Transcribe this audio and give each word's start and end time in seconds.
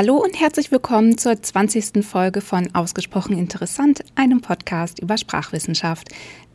Hallo 0.00 0.14
und 0.14 0.38
herzlich 0.38 0.70
willkommen 0.70 1.18
zur 1.18 1.42
20. 1.42 2.06
Folge 2.06 2.40
von 2.40 2.72
Ausgesprochen 2.72 3.36
Interessant, 3.36 4.04
einem 4.14 4.40
Podcast 4.40 5.00
über 5.00 5.18
Sprachwissenschaft. 5.18 6.10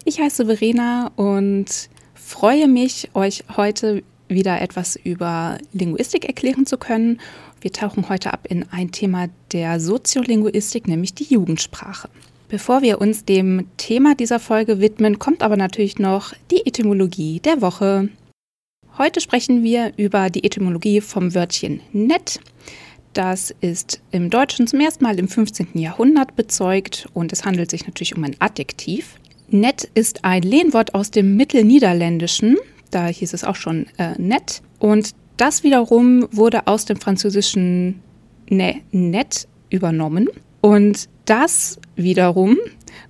Ich 0.06 0.22
heiße 0.22 0.46
Verena 0.46 1.12
und 1.18 1.90
freue 2.14 2.70
mich, 2.70 3.10
euch 3.14 3.44
heute 3.58 4.02
wieder 4.30 4.62
etwas 4.62 4.96
über 4.96 5.58
Linguistik 5.74 6.24
erklären 6.24 6.66
zu 6.66 6.78
können. 6.78 7.20
Wir 7.60 7.74
tauchen 7.74 8.08
heute 8.08 8.32
ab 8.32 8.48
in 8.48 8.66
ein 8.72 8.92
Thema 8.92 9.28
der 9.52 9.82
Soziolinguistik, 9.82 10.88
nämlich 10.88 11.14
die 11.14 11.26
Jugendsprache. 11.26 12.08
Bevor 12.48 12.82
wir 12.82 13.02
uns 13.02 13.26
dem 13.26 13.68
Thema 13.76 14.16
dieser 14.16 14.40
Folge 14.40 14.80
widmen, 14.80 15.20
kommt 15.20 15.44
aber 15.44 15.58
natürlich 15.58 16.00
noch 16.00 16.32
die 16.50 16.66
Etymologie 16.66 17.42
der 17.42 17.62
Woche. 17.62 18.08
Heute 18.98 19.20
sprechen 19.20 19.64
wir 19.64 19.92
über 19.98 20.30
die 20.30 20.46
Etymologie 20.46 21.02
vom 21.02 21.36
Wörtchen 21.36 21.82
nett. 21.92 22.40
Das 23.14 23.54
ist 23.62 24.02
im 24.10 24.32
Deutschen 24.32 24.66
zum 24.66 24.80
ersten 24.80 25.04
Mal 25.04 25.20
im 25.20 25.28
15. 25.28 25.68
Jahrhundert 25.76 26.36
bezeugt 26.36 27.08
und 27.14 27.32
es 27.32 27.46
handelt 27.46 27.70
sich 27.70 27.86
natürlich 27.86 28.18
um 28.18 28.24
ein 28.24 28.36
Adjektiv. 28.40 29.18
Nett 29.50 29.88
ist 29.94 30.26
ein 30.26 30.42
Lehnwort 30.42 30.96
aus 30.96 31.12
dem 31.12 31.36
Mittelniederländischen, 31.36 32.58
da 32.90 33.06
hieß 33.06 33.34
es 33.34 33.44
auch 33.44 33.56
schon 33.56 33.86
äh, 33.98 34.20
nett. 34.20 34.64
Und 34.80 35.12
das 35.38 35.64
wiederum 35.64 36.28
wurde 36.32 36.66
aus 36.66 36.86
dem 36.86 36.98
französischen 36.98 38.02
ne, 38.50 38.82
net 38.92 39.48
übernommen. 39.70 40.28
Und 40.62 41.08
das 41.26 41.80
wiederum 41.96 42.58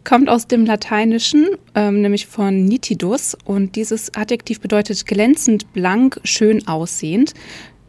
kommt 0.04 0.28
aus 0.28 0.48
dem 0.48 0.66
Lateinischen, 0.66 1.48
ähm, 1.76 2.02
nämlich 2.02 2.28
von 2.28 2.66
nitidus. 2.66 3.38
Und 3.46 3.78
dieses 3.78 4.14
Adjektiv 4.16 4.60
bedeutet 4.60 5.06
glänzend, 5.06 5.72
blank, 5.72 6.20
schön 6.26 6.68
aussehend. 6.68 7.34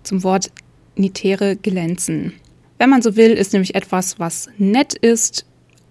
Zum 0.02 0.22
Wort 0.22 0.50
nitere 0.96 1.56
glänzen. 1.56 2.32
Wenn 2.78 2.90
man 2.90 3.02
so 3.02 3.16
will, 3.16 3.32
ist 3.32 3.52
nämlich 3.52 3.74
etwas, 3.74 4.18
was 4.18 4.48
nett 4.58 4.94
ist, 4.94 5.46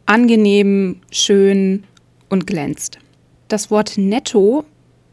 angenehm, 0.06 0.98
schön 1.12 1.84
und 2.30 2.48
glänzt. 2.48 3.00
Das 3.48 3.72
Wort 3.72 3.98
netto 3.98 4.66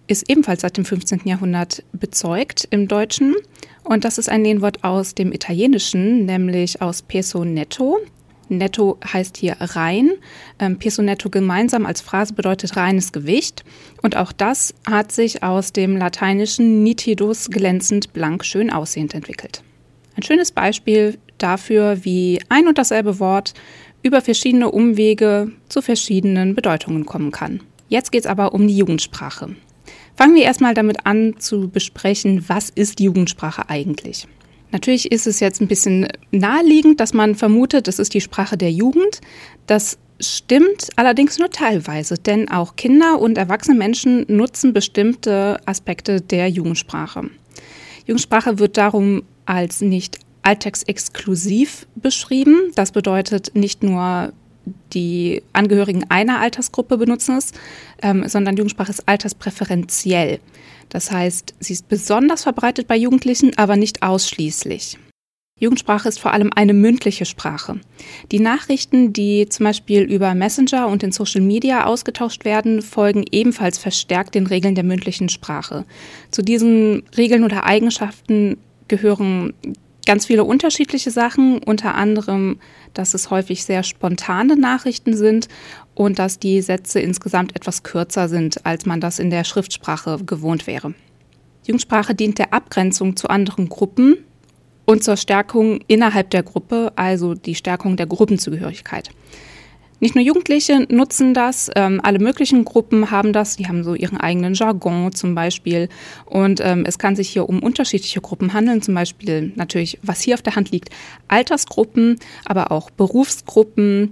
ist 0.06 0.28
ebenfalls 0.28 0.62
seit 0.62 0.76
dem 0.76 0.84
15. 0.84 1.22
Jahrhundert 1.24 1.84
bezeugt 1.92 2.66
im 2.70 2.88
Deutschen. 2.88 3.36
Und 3.84 4.04
das 4.04 4.18
ist 4.18 4.28
ein 4.28 4.44
Lehnwort 4.44 4.82
aus 4.82 5.14
dem 5.14 5.32
Italienischen, 5.32 6.26
nämlich 6.26 6.82
aus 6.82 7.02
peso 7.02 7.44
netto. 7.44 7.98
Netto 8.48 8.98
heißt 9.06 9.36
hier 9.36 9.56
rein. 9.60 10.10
Ähm, 10.58 10.78
peso 10.78 11.02
netto 11.02 11.30
gemeinsam 11.30 11.86
als 11.86 12.00
Phrase 12.00 12.34
bedeutet 12.34 12.76
reines 12.76 13.12
Gewicht. 13.12 13.64
Und 14.02 14.16
auch 14.16 14.32
das 14.32 14.74
hat 14.84 15.12
sich 15.12 15.42
aus 15.44 15.72
dem 15.72 15.96
lateinischen 15.96 16.82
nitidus 16.82 17.48
glänzend, 17.48 18.12
blank, 18.12 18.44
schön 18.44 18.70
aussehend 18.70 19.14
entwickelt. 19.14 19.62
Ein 20.20 20.22
schönes 20.22 20.52
Beispiel 20.52 21.16
dafür, 21.38 22.04
wie 22.04 22.42
ein 22.50 22.68
und 22.68 22.76
dasselbe 22.76 23.20
Wort 23.20 23.54
über 24.02 24.20
verschiedene 24.20 24.70
Umwege 24.70 25.50
zu 25.70 25.80
verschiedenen 25.80 26.54
Bedeutungen 26.54 27.06
kommen 27.06 27.30
kann. 27.30 27.60
Jetzt 27.88 28.12
geht 28.12 28.24
es 28.24 28.26
aber 28.26 28.52
um 28.52 28.68
die 28.68 28.76
Jugendsprache. 28.76 29.56
Fangen 30.16 30.34
wir 30.34 30.42
erstmal 30.42 30.74
damit 30.74 31.06
an 31.06 31.36
zu 31.38 31.70
besprechen, 31.70 32.44
was 32.48 32.68
ist 32.68 33.00
Jugendsprache 33.00 33.70
eigentlich? 33.70 34.28
Natürlich 34.72 35.10
ist 35.10 35.26
es 35.26 35.40
jetzt 35.40 35.62
ein 35.62 35.68
bisschen 35.68 36.08
naheliegend, 36.32 37.00
dass 37.00 37.14
man 37.14 37.34
vermutet, 37.34 37.88
es 37.88 37.98
ist 37.98 38.12
die 38.12 38.20
Sprache 38.20 38.58
der 38.58 38.70
Jugend. 38.70 39.22
Das 39.66 39.96
stimmt 40.20 40.90
allerdings 40.96 41.38
nur 41.38 41.48
teilweise, 41.48 42.16
denn 42.16 42.50
auch 42.50 42.76
Kinder 42.76 43.18
und 43.18 43.38
erwachsene 43.38 43.78
Menschen 43.78 44.26
nutzen 44.28 44.74
bestimmte 44.74 45.58
Aspekte 45.64 46.20
der 46.20 46.48
Jugendsprache. 46.48 47.30
Jugendsprache 48.06 48.58
wird 48.58 48.76
darum 48.76 49.22
als 49.46 49.80
nicht 49.80 50.18
alltagsexklusiv 50.42 51.86
beschrieben. 51.94 52.56
Das 52.74 52.92
bedeutet 52.92 53.54
nicht 53.54 53.82
nur 53.82 54.32
die 54.92 55.42
Angehörigen 55.52 56.04
einer 56.08 56.40
Altersgruppe 56.40 56.98
benutzen 56.98 57.36
es, 57.38 57.52
ähm, 58.02 58.28
sondern 58.28 58.56
Jugendsprache 58.56 58.90
ist 58.90 59.08
alterspräferenziell. 59.08 60.40
Das 60.88 61.10
heißt, 61.10 61.54
sie 61.60 61.72
ist 61.72 61.88
besonders 61.88 62.42
verbreitet 62.42 62.86
bei 62.86 62.96
Jugendlichen, 62.96 63.56
aber 63.56 63.76
nicht 63.76 64.02
ausschließlich. 64.02 64.98
Jugendsprache 65.60 66.08
ist 66.08 66.18
vor 66.18 66.32
allem 66.32 66.50
eine 66.54 66.72
mündliche 66.72 67.26
Sprache. 67.26 67.80
Die 68.32 68.40
Nachrichten, 68.40 69.12
die 69.12 69.46
zum 69.48 69.64
Beispiel 69.64 70.02
über 70.02 70.34
Messenger 70.34 70.88
und 70.88 71.02
in 71.02 71.12
Social 71.12 71.42
Media 71.42 71.84
ausgetauscht 71.84 72.46
werden, 72.46 72.80
folgen 72.80 73.24
ebenfalls 73.30 73.76
verstärkt 73.76 74.34
den 74.34 74.46
Regeln 74.46 74.74
der 74.74 74.84
mündlichen 74.84 75.28
Sprache. 75.28 75.84
Zu 76.30 76.40
diesen 76.40 77.02
Regeln 77.14 77.44
oder 77.44 77.64
Eigenschaften 77.64 78.56
gehören 78.90 79.54
ganz 80.04 80.26
viele 80.26 80.44
unterschiedliche 80.44 81.10
Sachen, 81.10 81.62
unter 81.62 81.94
anderem, 81.94 82.58
dass 82.92 83.14
es 83.14 83.30
häufig 83.30 83.64
sehr 83.64 83.82
spontane 83.82 84.56
Nachrichten 84.56 85.16
sind 85.16 85.48
und 85.94 86.18
dass 86.18 86.38
die 86.38 86.60
Sätze 86.60 87.00
insgesamt 87.00 87.54
etwas 87.56 87.82
kürzer 87.82 88.28
sind, 88.28 88.66
als 88.66 88.84
man 88.84 89.00
das 89.00 89.18
in 89.18 89.30
der 89.30 89.44
Schriftsprache 89.44 90.18
gewohnt 90.26 90.66
wäre. 90.66 90.94
Jugendsprache 91.64 92.14
dient 92.14 92.38
der 92.38 92.52
Abgrenzung 92.52 93.16
zu 93.16 93.28
anderen 93.28 93.68
Gruppen 93.68 94.16
und 94.84 95.04
zur 95.04 95.16
Stärkung 95.16 95.80
innerhalb 95.86 96.30
der 96.30 96.42
Gruppe, 96.42 96.92
also 96.96 97.34
die 97.34 97.54
Stärkung 97.54 97.96
der 97.96 98.06
Gruppenzugehörigkeit. 98.06 99.10
Nicht 100.00 100.14
nur 100.14 100.24
Jugendliche 100.24 100.86
nutzen 100.88 101.34
das, 101.34 101.70
ähm, 101.76 102.00
alle 102.02 102.18
möglichen 102.18 102.64
Gruppen 102.64 103.10
haben 103.10 103.34
das. 103.34 103.56
Die 103.56 103.68
haben 103.68 103.84
so 103.84 103.94
ihren 103.94 104.18
eigenen 104.18 104.54
Jargon 104.54 105.12
zum 105.12 105.34
Beispiel. 105.34 105.90
Und 106.24 106.60
ähm, 106.64 106.84
es 106.86 106.98
kann 106.98 107.16
sich 107.16 107.28
hier 107.28 107.48
um 107.48 107.62
unterschiedliche 107.62 108.22
Gruppen 108.22 108.54
handeln. 108.54 108.80
Zum 108.80 108.94
Beispiel 108.94 109.52
natürlich, 109.56 109.98
was 110.02 110.22
hier 110.22 110.34
auf 110.34 110.42
der 110.42 110.56
Hand 110.56 110.70
liegt, 110.70 110.88
Altersgruppen, 111.28 112.18
aber 112.46 112.72
auch 112.72 112.88
Berufsgruppen, 112.90 114.10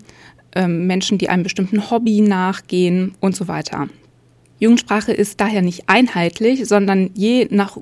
ähm, 0.54 0.86
Menschen, 0.86 1.16
die 1.16 1.30
einem 1.30 1.42
bestimmten 1.42 1.90
Hobby 1.90 2.20
nachgehen 2.20 3.14
und 3.20 3.34
so 3.34 3.48
weiter. 3.48 3.88
Jugendsprache 4.60 5.12
ist 5.12 5.40
daher 5.40 5.62
nicht 5.62 5.84
einheitlich, 5.86 6.66
sondern 6.66 7.10
je 7.14 7.48
nach 7.50 7.78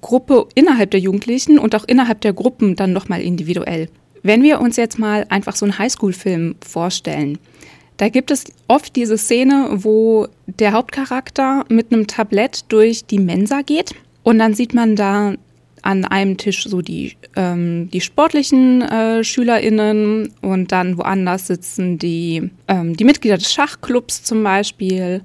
Gruppe 0.00 0.46
innerhalb 0.54 0.90
der 0.90 1.00
Jugendlichen 1.00 1.58
und 1.58 1.74
auch 1.74 1.84
innerhalb 1.84 2.22
der 2.22 2.32
Gruppen 2.32 2.76
dann 2.76 2.92
nochmal 2.92 3.20
individuell. 3.20 3.88
Wenn 4.22 4.42
wir 4.42 4.60
uns 4.60 4.76
jetzt 4.76 4.98
mal 4.98 5.26
einfach 5.28 5.56
so 5.56 5.64
einen 5.64 5.78
Highschool-Film 5.78 6.56
vorstellen, 6.66 7.38
da 7.96 8.08
gibt 8.08 8.30
es 8.30 8.44
oft 8.68 8.96
diese 8.96 9.18
Szene, 9.18 9.68
wo 9.72 10.26
der 10.46 10.72
Hauptcharakter 10.72 11.64
mit 11.68 11.92
einem 11.92 12.06
Tablett 12.06 12.64
durch 12.68 13.04
die 13.04 13.18
Mensa 13.18 13.62
geht 13.62 13.94
und 14.22 14.38
dann 14.38 14.54
sieht 14.54 14.74
man 14.74 14.96
da 14.96 15.34
an 15.82 16.04
einem 16.04 16.36
Tisch 16.36 16.64
so 16.64 16.80
die, 16.80 17.16
ähm, 17.36 17.90
die 17.92 18.00
sportlichen 18.00 18.82
äh, 18.82 19.24
SchülerInnen 19.24 20.32
und 20.40 20.72
dann 20.72 20.96
woanders 20.96 21.48
sitzen 21.48 21.98
die, 21.98 22.50
ähm, 22.68 22.96
die 22.96 23.04
Mitglieder 23.04 23.36
des 23.36 23.52
Schachclubs 23.52 24.22
zum 24.22 24.44
Beispiel 24.44 25.22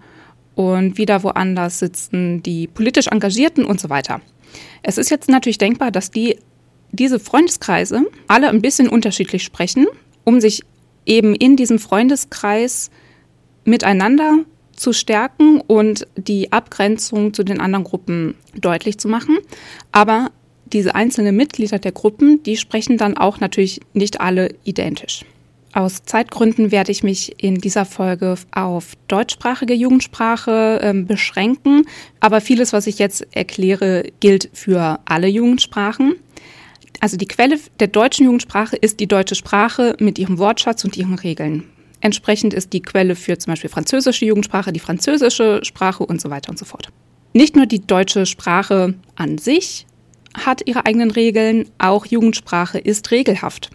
und 0.56 0.98
wieder 0.98 1.22
woanders 1.22 1.80
sitzen 1.80 2.42
die 2.42 2.66
politisch 2.68 3.08
Engagierten 3.08 3.66
und 3.66 3.80
so 3.80 3.90
weiter. 3.90 4.20
Es 4.82 4.98
ist 4.98 5.12
jetzt 5.12 5.30
natürlich 5.30 5.60
denkbar, 5.60 5.92
dass 5.92 6.10
die 6.10 6.38
diese 6.92 7.20
Freundeskreise 7.20 8.06
alle 8.28 8.50
ein 8.50 8.62
bisschen 8.62 8.90
unterschiedlich 8.90 9.44
sprechen, 9.44 9.88
um 10.24 10.42
sich 10.42 10.64
eben 11.06 11.36
in 11.36 11.56
diesem 11.56 11.80
Freundeskreis 11.80 12.92
miteinander 13.66 14.40
zu 14.74 14.94
stärken 14.94 15.60
und 15.62 16.08
die 16.16 16.52
Abgrenzung 16.52 17.34
zu 17.34 17.44
den 17.44 17.60
anderen 17.60 17.84
Gruppen 17.84 18.36
deutlich 18.56 18.98
zu 18.98 19.08
machen. 19.08 19.38
Aber 19.92 20.32
diese 20.72 20.96
einzelnen 20.96 21.36
Mitglieder 21.36 21.80
der 21.80 21.92
Gruppen, 21.92 22.44
die 22.44 22.58
sprechen 22.58 22.98
dann 22.98 23.18
auch 23.18 23.40
natürlich 23.40 23.82
nicht 23.94 24.22
alle 24.22 24.54
identisch. 24.64 25.26
Aus 25.74 26.04
Zeitgründen 26.06 26.72
werde 26.72 26.92
ich 26.92 27.04
mich 27.04 27.44
in 27.44 27.56
dieser 27.56 27.86
Folge 27.86 28.36
auf 28.52 28.94
deutschsprachige 29.08 29.74
Jugendsprache 29.74 30.80
äh, 30.82 30.94
beschränken, 30.94 31.86
aber 32.20 32.42
vieles, 32.42 32.74
was 32.74 32.88
ich 32.88 33.00
jetzt 33.00 33.28
erkläre, 33.36 34.06
gilt 34.20 34.50
für 34.54 35.00
alle 35.06 35.28
Jugendsprachen. 35.28 36.16
Also 37.00 37.18
die 37.18 37.28
Quelle 37.28 37.60
der 37.80 37.88
deutschen 37.88 38.26
Jugendsprache 38.26 38.76
ist 38.76 39.00
die 39.00 39.08
deutsche 39.08 39.36
Sprache 39.36 39.96
mit 40.00 40.18
ihrem 40.18 40.38
Wortschatz 40.38 40.84
und 40.84 40.98
ihren 40.98 41.16
Regeln. 41.16 41.64
Entsprechend 42.02 42.54
ist 42.54 42.74
die 42.74 42.82
Quelle 42.82 43.16
für 43.16 43.38
zum 43.38 43.52
Beispiel 43.52 43.70
französische 43.70 44.26
Jugendsprache 44.26 44.72
die 44.72 44.80
französische 44.80 45.62
Sprache 45.64 46.06
und 46.06 46.22
so 46.22 46.30
weiter 46.30 46.50
und 46.50 46.60
so 46.60 46.66
fort. 46.66 46.90
Nicht 47.34 47.56
nur 47.56 47.66
die 47.66 47.86
deutsche 47.86 48.26
Sprache 48.26 48.96
an 49.16 49.38
sich 49.38 49.86
hat 50.34 50.62
ihre 50.66 50.86
eigenen 50.86 51.12
Regeln, 51.12 51.70
auch 51.78 52.06
Jugendsprache 52.06 52.78
ist 52.78 53.12
regelhaft. 53.12 53.72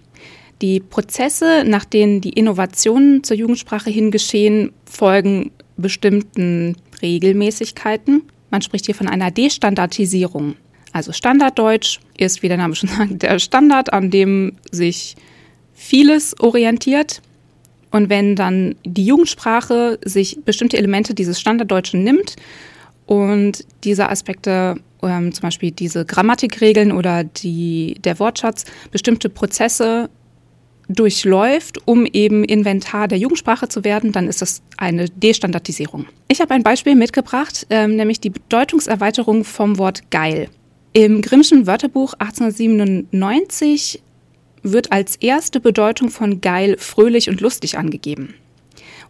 Die 0.60 0.78
Prozesse, 0.78 1.64
nach 1.66 1.84
denen 1.84 2.20
die 2.20 2.30
Innovationen 2.30 3.24
zur 3.24 3.36
Jugendsprache 3.36 3.90
hin 3.90 4.12
geschehen, 4.12 4.72
folgen 4.84 5.50
bestimmten 5.76 6.76
Regelmäßigkeiten. 7.02 8.22
Man 8.50 8.62
spricht 8.62 8.86
hier 8.86 8.94
von 8.94 9.08
einer 9.08 9.32
Destandardisierung. 9.32 10.54
Also 10.92 11.12
Standarddeutsch 11.12 12.00
ist, 12.16 12.42
wie 12.42 12.48
der 12.48 12.58
Name 12.58 12.74
schon 12.74 12.88
sagt, 12.96 13.22
der 13.22 13.38
Standard, 13.38 13.92
an 13.92 14.10
dem 14.10 14.56
sich 14.70 15.16
vieles 15.74 16.38
orientiert. 16.40 17.22
Und 17.90 18.08
wenn 18.08 18.36
dann 18.36 18.76
die 18.84 19.04
Jugendsprache 19.04 19.98
sich 20.04 20.38
bestimmte 20.44 20.78
Elemente 20.78 21.14
dieses 21.14 21.40
Standarddeutschen 21.40 22.02
nimmt 22.02 22.36
und 23.06 23.66
diese 23.84 24.08
Aspekte, 24.08 24.76
ähm, 25.02 25.32
zum 25.32 25.42
Beispiel 25.42 25.72
diese 25.72 26.06
Grammatikregeln 26.06 26.92
oder 26.92 27.24
die, 27.24 27.96
der 28.02 28.18
Wortschatz, 28.18 28.64
bestimmte 28.90 29.28
Prozesse 29.28 30.08
durchläuft, 30.88 31.86
um 31.86 32.06
eben 32.06 32.44
Inventar 32.44 33.08
der 33.08 33.18
Jugendsprache 33.18 33.68
zu 33.68 33.84
werden, 33.84 34.12
dann 34.12 34.28
ist 34.28 34.42
das 34.42 34.62
eine 34.76 35.06
Destandardisierung. 35.08 36.06
Ich 36.28 36.40
habe 36.40 36.54
ein 36.54 36.62
Beispiel 36.62 36.94
mitgebracht, 36.94 37.66
ähm, 37.70 37.96
nämlich 37.96 38.20
die 38.20 38.30
Bedeutungserweiterung 38.30 39.44
vom 39.44 39.78
Wort 39.78 40.10
geil. 40.10 40.48
Im 40.94 41.22
Grimmschen 41.22 41.66
Wörterbuch 41.66 42.12
1897 42.18 44.02
wird 44.62 44.92
als 44.92 45.16
erste 45.16 45.58
Bedeutung 45.58 46.10
von 46.10 46.42
geil 46.42 46.76
fröhlich 46.78 47.30
und 47.30 47.40
lustig 47.40 47.78
angegeben. 47.78 48.34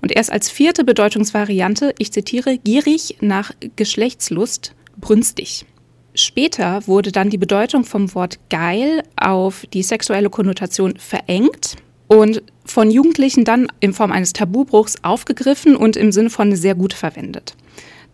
Und 0.00 0.12
erst 0.12 0.30
als 0.30 0.48
vierte 0.48 0.84
Bedeutungsvariante, 0.84 1.92
ich 1.98 2.12
zitiere, 2.12 2.56
gierig 2.58 3.16
nach 3.20 3.50
Geschlechtslust, 3.74 4.76
brünstig. 4.96 5.66
Später 6.14 6.86
wurde 6.86 7.10
dann 7.10 7.30
die 7.30 7.38
Bedeutung 7.38 7.84
vom 7.84 8.14
Wort 8.14 8.38
geil 8.48 9.02
auf 9.16 9.66
die 9.72 9.82
sexuelle 9.82 10.30
Konnotation 10.30 10.94
verengt 10.98 11.78
und 12.06 12.44
von 12.64 12.92
Jugendlichen 12.92 13.44
dann 13.44 13.66
in 13.80 13.92
Form 13.92 14.12
eines 14.12 14.32
Tabubruchs 14.32 15.02
aufgegriffen 15.02 15.74
und 15.74 15.96
im 15.96 16.12
Sinne 16.12 16.30
von 16.30 16.54
sehr 16.54 16.76
gut 16.76 16.92
verwendet. 16.92 17.56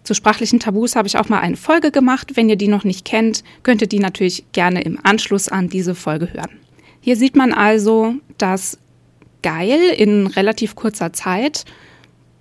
Zu 0.05 0.15
sprachlichen 0.15 0.61
Tabus 0.61 0.97
habe 0.97 1.09
ich 1.09 1.19
auch 1.19 1.29
mal 1.29 1.41
eine 1.41 1.57
Folge 1.57 1.91
gemacht. 1.91 2.33
Wenn 2.35 2.49
ihr 2.49 2.57
die 2.57 2.69
noch 2.69 2.85
nicht 2.85 3.05
kennt, 3.05 3.45
könnt 3.63 3.83
ihr 3.83 3.89
die 3.89 3.99
natürlich 3.99 4.45
gerne 4.53 4.83
im 4.83 4.99
Anschluss 5.03 5.49
an 5.49 5.69
diese 5.69 5.95
Folge 5.95 6.33
hören. 6.33 6.59
Hier 7.01 7.17
sieht 7.17 7.37
man 7.37 7.53
also, 7.53 8.15
dass 8.39 8.79
geil 9.43 9.79
in 9.97 10.27
relativ 10.27 10.75
kurzer 10.75 11.13
Zeit 11.13 11.65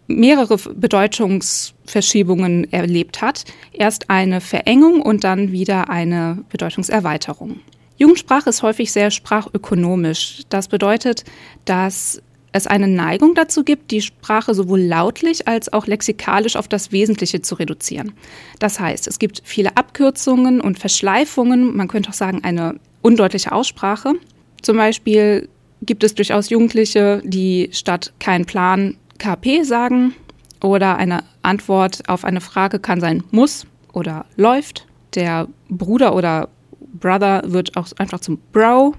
mehrere 0.07 0.57
Bedeutungsverschiebungen 0.57 2.71
erlebt 2.71 3.21
hat. 3.21 3.43
Erst 3.73 4.09
eine 4.09 4.41
Verengung 4.41 5.01
und 5.01 5.23
dann 5.23 5.51
wieder 5.51 5.89
eine 5.89 6.43
Bedeutungserweiterung. 6.49 7.59
Jugendsprache 7.97 8.49
ist 8.49 8.63
häufig 8.63 8.91
sehr 8.91 9.11
sprachökonomisch. 9.11 10.41
Das 10.49 10.67
bedeutet, 10.67 11.23
dass 11.65 12.21
es 12.51 12.67
eine 12.67 12.87
Neigung 12.87 13.35
dazu 13.35 13.63
gibt, 13.63 13.91
die 13.91 14.01
Sprache 14.01 14.53
sowohl 14.53 14.81
lautlich 14.81 15.47
als 15.47 15.71
auch 15.71 15.85
lexikalisch 15.85 16.55
auf 16.55 16.67
das 16.67 16.91
Wesentliche 16.91 17.41
zu 17.41 17.55
reduzieren. 17.55 18.13
Das 18.59 18.79
heißt, 18.79 19.07
es 19.07 19.19
gibt 19.19 19.41
viele 19.43 19.77
Abkürzungen 19.77 20.61
und 20.61 20.79
Verschleifungen, 20.79 21.75
man 21.75 21.87
könnte 21.87 22.09
auch 22.09 22.13
sagen 22.13 22.43
eine 22.43 22.79
undeutliche 23.01 23.51
Aussprache. 23.51 24.13
Zum 24.61 24.77
Beispiel 24.77 25.49
gibt 25.81 26.03
es 26.03 26.15
durchaus 26.15 26.49
Jugendliche, 26.49 27.21
die 27.23 27.69
statt 27.71 28.13
kein 28.19 28.45
Plan 28.45 28.97
KP 29.17 29.63
sagen 29.63 30.13
oder 30.61 30.97
eine 30.97 31.23
Antwort 31.41 32.07
auf 32.09 32.25
eine 32.25 32.41
Frage 32.41 32.79
kann 32.79 32.99
sein 32.99 33.23
muss 33.31 33.67
oder 33.93 34.25
läuft. 34.35 34.87
Der 35.15 35.47
Bruder 35.69 36.15
oder 36.15 36.49
Brother 36.93 37.43
wird 37.45 37.77
auch 37.77 37.87
einfach 37.97 38.19
zum 38.19 38.39
Bro 38.51 38.95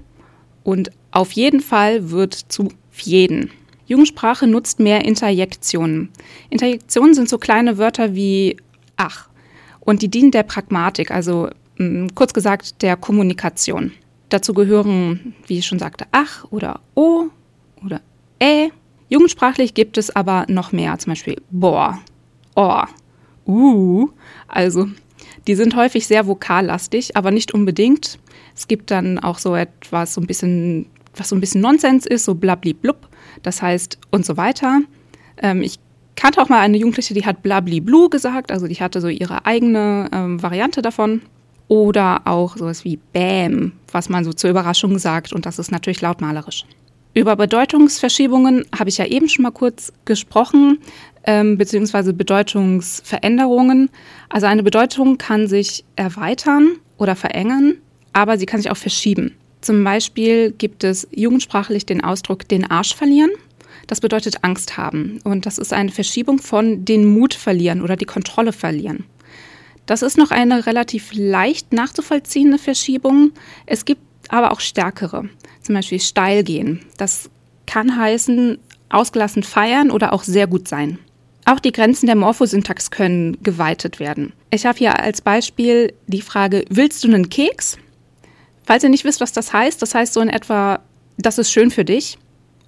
und 0.63 0.91
auf 1.11 1.31
jeden 1.31 1.59
Fall 1.59 2.11
wird 2.11 2.33
zu 2.33 2.69
jeden. 2.99 3.51
Jugendsprache 3.87 4.47
nutzt 4.47 4.79
mehr 4.79 5.05
Interjektionen. 5.05 6.09
Interjektionen 6.49 7.13
sind 7.13 7.27
so 7.29 7.37
kleine 7.37 7.77
Wörter 7.77 8.15
wie 8.15 8.57
ach 8.97 9.29
und 9.79 10.01
die 10.01 10.09
dienen 10.09 10.31
der 10.31 10.43
Pragmatik, 10.43 11.11
also 11.11 11.49
mh, 11.77 11.85
mm, 11.85 12.15
kurz 12.15 12.33
gesagt 12.33 12.81
der 12.81 12.95
Kommunikation. 12.97 13.91
Dazu 14.29 14.53
gehören, 14.53 15.33
wie 15.47 15.57
ich 15.57 15.65
schon 15.65 15.79
sagte, 15.79 16.05
ach 16.11 16.45
oder 16.51 16.81
o 16.93 17.29
oder 17.83 18.01
ä 18.41 18.69
Jugendsprachlich 19.09 19.73
gibt 19.73 19.97
es 19.97 20.15
aber 20.15 20.45
noch 20.47 20.71
mehr, 20.71 20.97
zum 20.99 21.11
Beispiel 21.11 21.41
boah, 21.49 21.97
oh, 22.55 22.83
uh. 23.47 24.09
Also, 24.47 24.87
die 25.47 25.55
sind 25.55 25.75
häufig 25.75 26.05
sehr 26.05 26.27
vokallastig, 26.27 27.17
aber 27.17 27.31
nicht 27.31 27.53
unbedingt. 27.53 28.19
Es 28.55 28.67
gibt 28.67 28.91
dann 28.91 29.17
auch 29.17 29.39
so 29.39 29.55
etwas, 29.55 30.13
so 30.13 30.21
ein 30.21 30.27
bisschen, 30.27 30.85
was 31.15 31.29
so 31.29 31.35
ein 31.35 31.41
bisschen 31.41 31.61
Nonsens 31.61 32.05
ist, 32.05 32.25
so 32.25 32.35
blabli-blub, 32.35 33.07
das 33.43 33.61
heißt 33.61 33.97
und 34.11 34.25
so 34.25 34.37
weiter. 34.37 34.81
Ähm, 35.41 35.61
ich 35.61 35.79
kannte 36.15 36.41
auch 36.41 36.49
mal 36.49 36.59
eine 36.59 36.77
Jugendliche, 36.77 37.13
die 37.13 37.25
hat 37.25 37.41
blabli-blu 37.41 38.09
gesagt, 38.09 38.51
also 38.51 38.67
die 38.67 38.75
hatte 38.75 39.01
so 39.01 39.07
ihre 39.07 39.45
eigene 39.45 40.09
ähm, 40.11 40.41
Variante 40.41 40.81
davon. 40.81 41.21
Oder 41.67 42.21
auch 42.25 42.57
sowas 42.57 42.83
wie 42.83 42.97
Bäm, 42.97 43.73
was 43.91 44.09
man 44.09 44.25
so 44.25 44.33
zur 44.33 44.49
Überraschung 44.49 44.97
sagt 44.97 45.33
und 45.33 45.45
das 45.45 45.59
ist 45.59 45.71
natürlich 45.71 46.01
lautmalerisch. 46.01 46.65
Über 47.13 47.35
Bedeutungsverschiebungen 47.35 48.65
habe 48.77 48.89
ich 48.89 48.97
ja 48.97 49.05
eben 49.05 49.29
schon 49.29 49.43
mal 49.43 49.51
kurz 49.51 49.93
gesprochen, 50.05 50.79
ähm, 51.25 51.57
beziehungsweise 51.57 52.13
Bedeutungsveränderungen. 52.13 53.89
Also 54.29 54.47
eine 54.47 54.63
Bedeutung 54.63 55.17
kann 55.17 55.47
sich 55.47 55.85
erweitern 55.95 56.77
oder 56.97 57.15
verengen, 57.15 57.81
aber 58.13 58.37
sie 58.37 58.45
kann 58.45 58.61
sich 58.61 58.71
auch 58.71 58.77
verschieben. 58.77 59.35
Zum 59.61 59.83
Beispiel 59.83 60.51
gibt 60.51 60.83
es 60.83 61.07
jugendsprachlich 61.11 61.85
den 61.85 62.03
Ausdruck 62.03 62.47
den 62.47 62.69
Arsch 62.69 62.95
verlieren. 62.95 63.31
Das 63.87 64.01
bedeutet 64.01 64.43
Angst 64.43 64.77
haben. 64.77 65.19
Und 65.23 65.45
das 65.45 65.57
ist 65.57 65.73
eine 65.73 65.91
Verschiebung 65.91 66.39
von 66.39 66.85
den 66.85 67.05
Mut 67.05 67.33
verlieren 67.33 67.81
oder 67.81 67.95
die 67.95 68.05
Kontrolle 68.05 68.53
verlieren. 68.53 69.05
Das 69.85 70.01
ist 70.01 70.17
noch 70.17 70.31
eine 70.31 70.65
relativ 70.67 71.11
leicht 71.13 71.73
nachzuvollziehende 71.73 72.59
Verschiebung. 72.59 73.31
Es 73.65 73.85
gibt 73.85 74.01
aber 74.29 74.51
auch 74.51 74.59
stärkere 74.59 75.27
zum 75.69 75.75
Beispiel 75.75 75.99
steil 75.99 76.43
gehen. 76.43 76.79
Das 76.97 77.29
kann 77.67 77.95
heißen, 77.95 78.57
ausgelassen 78.89 79.43
feiern 79.43 79.91
oder 79.91 80.13
auch 80.13 80.23
sehr 80.23 80.47
gut 80.47 80.67
sein. 80.67 80.97
Auch 81.45 81.59
die 81.59 81.71
Grenzen 81.71 82.07
der 82.07 82.15
Morphosyntax 82.15 82.89
können 82.89 83.37
geweitet 83.43 83.99
werden. 83.99 84.33
Ich 84.49 84.65
habe 84.65 84.79
hier 84.79 84.99
als 84.99 85.21
Beispiel 85.21 85.93
die 86.07 86.23
Frage, 86.23 86.65
willst 86.69 87.03
du 87.03 87.07
einen 87.07 87.29
Keks? 87.29 87.77
Falls 88.69 88.83
ihr 88.83 88.91
nicht 88.91 89.03
wisst, 89.03 89.19
was 89.19 89.31
das 89.31 89.51
heißt, 89.51 89.81
das 89.81 89.95
heißt 89.95 90.13
so 90.13 90.21
in 90.21 90.29
etwa, 90.29 90.81
das 91.17 91.39
ist 91.39 91.51
schön 91.51 91.71
für 91.71 91.83
dich. 91.83 92.19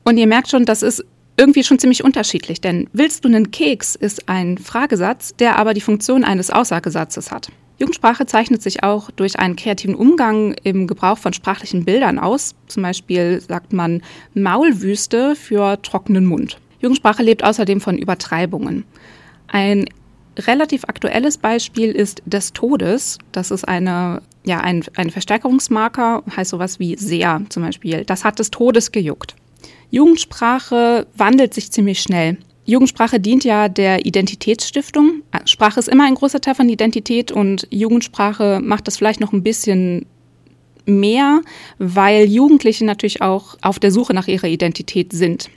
Und 0.03 0.17
ihr 0.17 0.25
merkt 0.25 0.49
schon, 0.49 0.65
das 0.65 0.81
ist 0.81 1.05
irgendwie 1.37 1.63
schon 1.63 1.77
ziemlich 1.77 2.03
unterschiedlich, 2.03 2.59
denn 2.59 2.89
willst 2.91 3.23
du 3.23 3.27
einen 3.27 3.51
Keks 3.51 3.93
ist 3.93 4.27
ein 4.27 4.57
Fragesatz, 4.57 5.35
der 5.35 5.59
aber 5.59 5.75
die 5.75 5.79
Funktion 5.79 6.23
eines 6.23 6.49
Aussagesatzes 6.49 7.29
hat. 7.29 7.49
Jugendsprache 7.77 8.25
zeichnet 8.25 8.63
sich 8.63 8.81
auch 8.81 9.11
durch 9.11 9.37
einen 9.37 9.55
kreativen 9.55 9.93
Umgang 9.93 10.55
im 10.63 10.87
Gebrauch 10.87 11.19
von 11.19 11.33
sprachlichen 11.33 11.85
Bildern 11.85 12.17
aus. 12.17 12.55
Zum 12.65 12.81
Beispiel 12.81 13.39
sagt 13.39 13.71
man 13.71 14.01
Maulwüste 14.33 15.35
für 15.35 15.79
trockenen 15.83 16.25
Mund. 16.25 16.57
Jugendsprache 16.79 17.21
lebt 17.21 17.43
außerdem 17.43 17.79
von 17.79 17.99
Übertreibungen. 17.99 18.85
Ein 19.47 19.85
relativ 20.37 20.85
aktuelles 20.85 21.37
Beispiel 21.37 21.91
ist 21.91 22.21
des 22.25 22.53
Todes. 22.53 23.17
Das 23.31 23.51
ist 23.51 23.67
eine, 23.67 24.21
ja, 24.45 24.59
ein, 24.61 24.83
ein 24.95 25.09
Verstärkungsmarker, 25.09 26.23
heißt 26.35 26.51
sowas 26.51 26.79
wie 26.79 26.97
sehr 26.97 27.41
zum 27.49 27.63
Beispiel. 27.63 28.03
Das 28.05 28.23
hat 28.23 28.39
des 28.39 28.51
Todes 28.51 28.91
gejuckt. 28.91 29.35
Jugendsprache 29.89 31.07
wandelt 31.15 31.53
sich 31.53 31.71
ziemlich 31.71 32.01
schnell. 32.01 32.37
Jugendsprache 32.65 33.19
dient 33.19 33.43
ja 33.43 33.67
der 33.67 34.05
Identitätsstiftung. 34.05 35.23
Sprache 35.45 35.79
ist 35.79 35.89
immer 35.89 36.05
ein 36.05 36.15
großer 36.15 36.39
Teil 36.39 36.55
von 36.55 36.69
Identität 36.69 37.31
und 37.31 37.67
Jugendsprache 37.71 38.59
macht 38.63 38.87
das 38.87 38.97
vielleicht 38.97 39.19
noch 39.19 39.33
ein 39.33 39.43
bisschen 39.43 40.05
mehr, 40.85 41.41
weil 41.79 42.25
Jugendliche 42.25 42.85
natürlich 42.85 43.21
auch 43.21 43.57
auf 43.61 43.79
der 43.79 43.91
Suche 43.91 44.13
nach 44.13 44.27
ihrer 44.27 44.47
Identität 44.47 45.11
sind. 45.11 45.49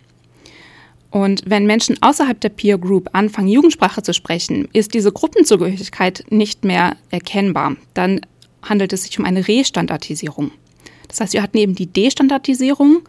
Und 1.14 1.44
wenn 1.46 1.64
Menschen 1.64 1.96
außerhalb 2.02 2.40
der 2.40 2.48
Peer 2.48 2.76
Group 2.76 3.10
anfangen, 3.12 3.46
Jugendsprache 3.46 4.02
zu 4.02 4.12
sprechen, 4.12 4.66
ist 4.72 4.94
diese 4.94 5.12
Gruppenzugehörigkeit 5.12 6.24
nicht 6.30 6.64
mehr 6.64 6.96
erkennbar. 7.10 7.76
Dann 7.94 8.22
handelt 8.62 8.92
es 8.92 9.04
sich 9.04 9.16
um 9.16 9.24
eine 9.24 9.46
Restandardisierung. 9.46 10.50
Das 11.06 11.20
heißt, 11.20 11.32
wir 11.32 11.44
hatten 11.44 11.56
eben 11.56 11.76
die 11.76 11.86
Destandardisierung, 11.86 13.02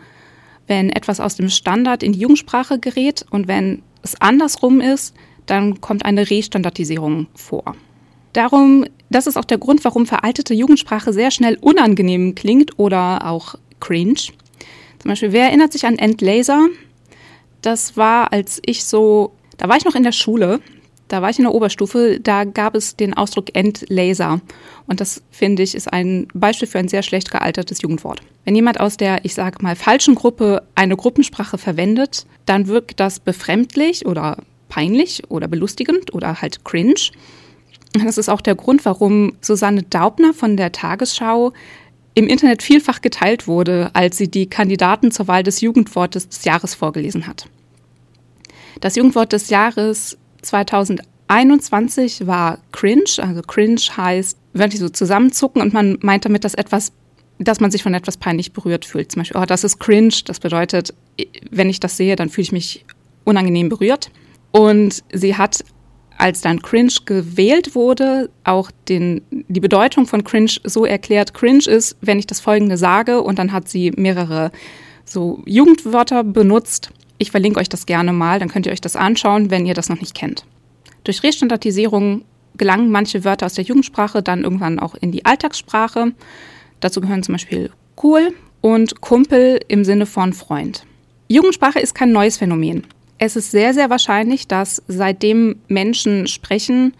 wenn 0.68 0.92
etwas 0.92 1.20
aus 1.20 1.36
dem 1.36 1.50
Standard 1.50 2.04
in 2.04 2.14
die 2.14 2.20
Jugendsprache 2.20 2.78
gerät 2.78 3.26
und 3.32 3.48
wenn 3.48 3.82
es 4.04 4.22
andersrum 4.22 4.82
ist, 4.82 5.16
dann 5.48 5.82
kommt 5.82 6.06
eine 6.06 6.30
Restandardisierung 6.30 7.26
vor. 7.34 7.76
Darum, 8.34 8.86
das 9.10 9.26
ist 9.26 9.36
auch 9.36 9.46
der 9.46 9.58
Grund, 9.58 9.84
warum 9.84 10.06
veraltete 10.06 10.54
Jugendsprache 10.54 11.12
sehr 11.12 11.32
schnell 11.32 11.58
unangenehm 11.60 12.36
klingt 12.36 12.78
oder 12.78 13.26
auch 13.26 13.56
cringe. 13.80 14.14
Zum 15.00 15.10
Beispiel, 15.10 15.32
wer 15.32 15.46
erinnert 15.46 15.74
sich 15.74 15.88
an 15.88 15.98
Endlaser? 15.98 16.68
Das 17.65 17.98
war, 17.98 18.31
als 18.31 18.62
ich 18.65 18.86
so, 18.86 19.34
da 19.57 19.67
war 19.67 19.77
ich 19.77 19.86
noch 19.86 19.95
in 19.95 20.03
der 20.03 20.12
Schule 20.12 20.60
da 21.07 21.22
war 21.22 21.29
ich 21.29 21.38
in 21.38 21.43
der 21.43 21.53
Oberstufe, 21.53 22.19
da 22.19 22.45
gab 22.45 22.75
es 22.75 22.95
den 22.95 23.13
Ausdruck 23.13 23.55
Endlaser. 23.55 24.41
Und 24.88 25.01
das, 25.01 25.22
finde 25.29 25.62
ich, 25.62 25.75
ist 25.75 25.91
ein 25.91 26.27
Beispiel 26.34 26.67
für 26.67 26.79
ein 26.79 26.88
sehr 26.88 27.03
schlecht 27.03 27.31
gealtertes 27.31 27.81
Jugendwort. 27.81 28.22
Wenn 28.43 28.55
jemand 28.55 28.79
aus 28.79 28.98
der, 28.98 29.24
ich 29.24 29.36
sage 29.36 29.62
mal, 29.62 29.75
falschen 29.75 30.15
Gruppe 30.15 30.63
eine 30.74 30.95
Gruppensprache 30.95 31.57
verwendet, 31.57 32.25
dann 32.45 32.67
wirkt 32.67 33.00
das 33.00 33.19
befremdlich 33.19 34.05
oder 34.05 34.38
peinlich 34.67 35.24
oder 35.29 35.48
belustigend 35.48 36.13
oder 36.13 36.41
halt 36.41 36.65
cringe. 36.65 37.12
Das 37.93 38.17
ist 38.17 38.29
auch 38.29 38.41
der 38.41 38.55
Grund, 38.55 38.84
warum 38.84 39.34
Susanne 39.41 39.84
Daubner 39.84 40.34
von 40.34 40.57
der 40.57 40.72
Tagesschau 40.72 41.53
im 42.15 42.27
Internet 42.27 42.63
vielfach 42.63 43.01
geteilt 43.01 43.48
wurde, 43.48 43.91
als 43.93 44.17
sie 44.17 44.29
die 44.29 44.48
Kandidaten 44.48 45.12
zur 45.12 45.27
Wahl 45.27 45.43
des 45.43 45.62
Jugendwortes 45.62 46.29
des 46.29 46.45
Jahres 46.45 46.74
vorgelesen 46.74 47.27
hat. 47.27 47.48
Das 48.79 48.95
Jugendwort 48.95 49.34
des 49.34 49.50
Jahres 49.50 50.17
2000, 50.41 51.01
21 51.27 52.27
war 52.27 52.60
cringe, 52.72 53.03
also 53.17 53.41
cringe 53.41 53.81
heißt 53.98 54.38
wirklich 54.53 54.79
so 54.79 54.89
zusammenzucken 54.89 55.62
und 55.62 55.74
man 55.74 55.98
meint 56.01 56.25
damit, 56.25 56.43
dass 56.43 56.53
etwas, 56.53 56.93
dass 57.39 57.60
man 57.60 57.72
sich 57.72 57.84
von 57.84 57.93
etwas 57.93 58.17
peinlich 58.17 58.53
berührt 58.53 58.86
fühlt. 58.86 59.12
Zum 59.12 59.22
Beispiel, 59.22 59.41
oh, 59.41 59.45
das 59.45 59.63
ist 59.63 59.79
cringe, 59.79 60.13
das 60.25 60.39
bedeutet, 60.39 60.93
wenn 61.51 61.69
ich 61.69 61.79
das 61.79 61.98
sehe, 61.98 62.15
dann 62.15 62.29
fühle 62.29 62.43
ich 62.43 62.51
mich 62.51 62.86
unangenehm 63.24 63.69
berührt. 63.69 64.12
Und 64.51 65.03
sie 65.12 65.36
hat, 65.36 65.65
als 66.17 66.41
dann 66.41 66.62
cringe 66.62 66.93
gewählt 67.05 67.75
wurde, 67.75 68.29
auch 68.43 68.72
den, 68.88 69.22
die 69.31 69.60
Bedeutung 69.60 70.05
von 70.05 70.24
cringe 70.24 70.51
so 70.63 70.86
erklärt, 70.86 71.34
cringe 71.34 71.65
ist, 71.67 71.98
wenn 72.01 72.19
ich 72.19 72.27
das 72.27 72.39
folgende 72.39 72.77
sage 72.77 73.22
und 73.22 73.39
dann 73.39 73.51
hat 73.51 73.67
sie 73.67 73.91
mehrere 73.95 74.51
so 75.03 75.41
Jugendwörter 75.45 76.24
benutzt. 76.24 76.91
Ich 77.17 77.31
verlinke 77.31 77.60
euch 77.60 77.69
das 77.69 77.86
gerne 77.86 78.13
mal, 78.13 78.39
dann 78.39 78.50
könnt 78.50 78.65
ihr 78.65 78.72
euch 78.72 78.81
das 78.81 78.95
anschauen, 78.95 79.51
wenn 79.51 79.65
ihr 79.65 79.74
das 79.74 79.89
noch 79.89 80.00
nicht 80.00 80.15
kennt. 80.15 80.45
Durch 81.03 81.24
Restandardisierung 81.24 82.24
gelangen 82.57 82.89
manche 82.89 83.24
Wörter 83.24 83.45
aus 83.45 83.53
der 83.53 83.65
Jugendsprache 83.65 84.24
dann 84.24 84.43
irgendwann 84.43 84.79
auch 84.79 84.95
in 84.95 85.12
die 85.12 85.25
Alltagssprache. 85.25 86.13
Dazu 86.79 87.01
gehören 87.01 87.24
zum 87.24 87.34
Beispiel 87.34 87.72
cool 88.01 88.34
und 88.62 89.01
Kumpel 89.01 89.60
im 89.67 89.84
Sinne 89.84 90.05
von 90.05 90.34
Freund. 90.34 90.86
Jugendsprache 91.27 91.79
ist 91.79 91.95
kein 91.95 92.12
neues 92.12 92.38
Phänomen. 92.38 92.86
Es 93.17 93.36
ist 93.36 93.51
sehr, 93.51 93.74
sehr 93.74 93.89
wahrscheinlich, 93.89 94.48
dass 94.48 94.84
seitdem 94.88 95.57
Menschen 95.67 96.27
sprechen, 96.27 96.93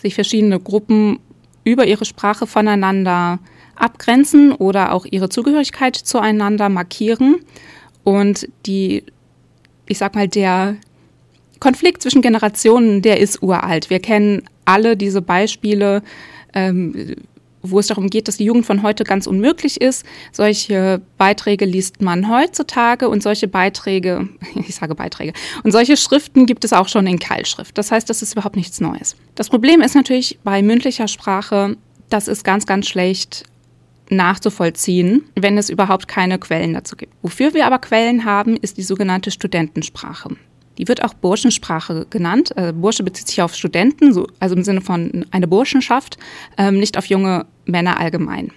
sich 0.00 0.14
verschiedene 0.14 0.58
Gruppen 0.58 1.20
über 1.64 1.86
ihre 1.86 2.04
Sprache 2.04 2.46
voneinander 2.46 3.38
abgrenzen 3.76 4.52
oder 4.52 4.92
auch 4.92 5.06
ihre 5.08 5.28
Zugehörigkeit 5.28 5.96
zueinander 5.96 6.68
markieren 6.68 7.36
und 8.04 8.48
die, 8.66 9.04
ich 9.86 9.98
sag 9.98 10.14
mal, 10.14 10.28
der 10.28 10.76
Konflikt 11.60 12.02
zwischen 12.02 12.22
Generationen, 12.22 13.02
der 13.02 13.20
ist 13.20 13.42
uralt. 13.42 13.90
Wir 13.90 14.00
kennen 14.00 14.42
alle 14.64 14.96
diese 14.96 15.22
Beispiele, 15.22 16.02
ähm, 16.54 17.16
wo 17.62 17.78
es 17.78 17.88
darum 17.88 18.08
geht, 18.08 18.28
dass 18.28 18.38
die 18.38 18.44
Jugend 18.44 18.66
von 18.66 18.82
heute 18.82 19.04
ganz 19.04 19.26
unmöglich 19.26 19.80
ist. 19.80 20.04
Solche 20.32 21.00
Beiträge 21.18 21.64
liest 21.64 22.00
man 22.00 22.30
heutzutage 22.30 23.08
und 23.08 23.22
solche 23.22 23.48
Beiträge, 23.48 24.28
ich 24.54 24.74
sage 24.74 24.94
Beiträge, 24.94 25.32
und 25.62 25.72
solche 25.72 25.96
Schriften 25.96 26.46
gibt 26.46 26.64
es 26.64 26.72
auch 26.72 26.88
schon 26.88 27.06
in 27.06 27.18
Keilschrift. 27.18 27.76
Das 27.76 27.92
heißt, 27.92 28.08
das 28.08 28.22
ist 28.22 28.32
überhaupt 28.32 28.56
nichts 28.56 28.80
Neues. 28.80 29.16
Das 29.34 29.48
Problem 29.48 29.80
ist 29.80 29.94
natürlich 29.94 30.38
bei 30.44 30.62
mündlicher 30.62 31.08
Sprache, 31.08 31.76
das 32.08 32.28
ist 32.28 32.44
ganz, 32.44 32.66
ganz 32.66 32.88
schlecht 32.88 33.44
nachzuvollziehen, 34.10 35.24
wenn 35.36 35.56
es 35.56 35.70
überhaupt 35.70 36.08
keine 36.08 36.38
Quellen 36.38 36.74
dazu 36.74 36.96
gibt. 36.96 37.14
Wofür 37.22 37.54
wir 37.54 37.66
aber 37.66 37.78
Quellen 37.78 38.24
haben, 38.24 38.56
ist 38.56 38.76
die 38.76 38.82
sogenannte 38.82 39.30
Studentensprache. 39.30 40.36
Die 40.80 40.88
wird 40.88 41.04
auch 41.04 41.12
Burschensprache 41.12 42.06
genannt. 42.08 42.52
Äh, 42.56 42.72
Bursche 42.72 43.02
bezieht 43.02 43.28
sich 43.28 43.42
auf 43.42 43.54
Studenten, 43.54 44.14
so, 44.14 44.26
also 44.38 44.56
im 44.56 44.64
Sinne 44.64 44.80
von 44.80 45.26
eine 45.30 45.46
Burschenschaft, 45.46 46.16
ähm, 46.56 46.78
nicht 46.78 46.96
auf 46.96 47.04
junge 47.04 47.44
Männer 47.66 48.00
allgemein. 48.00 48.50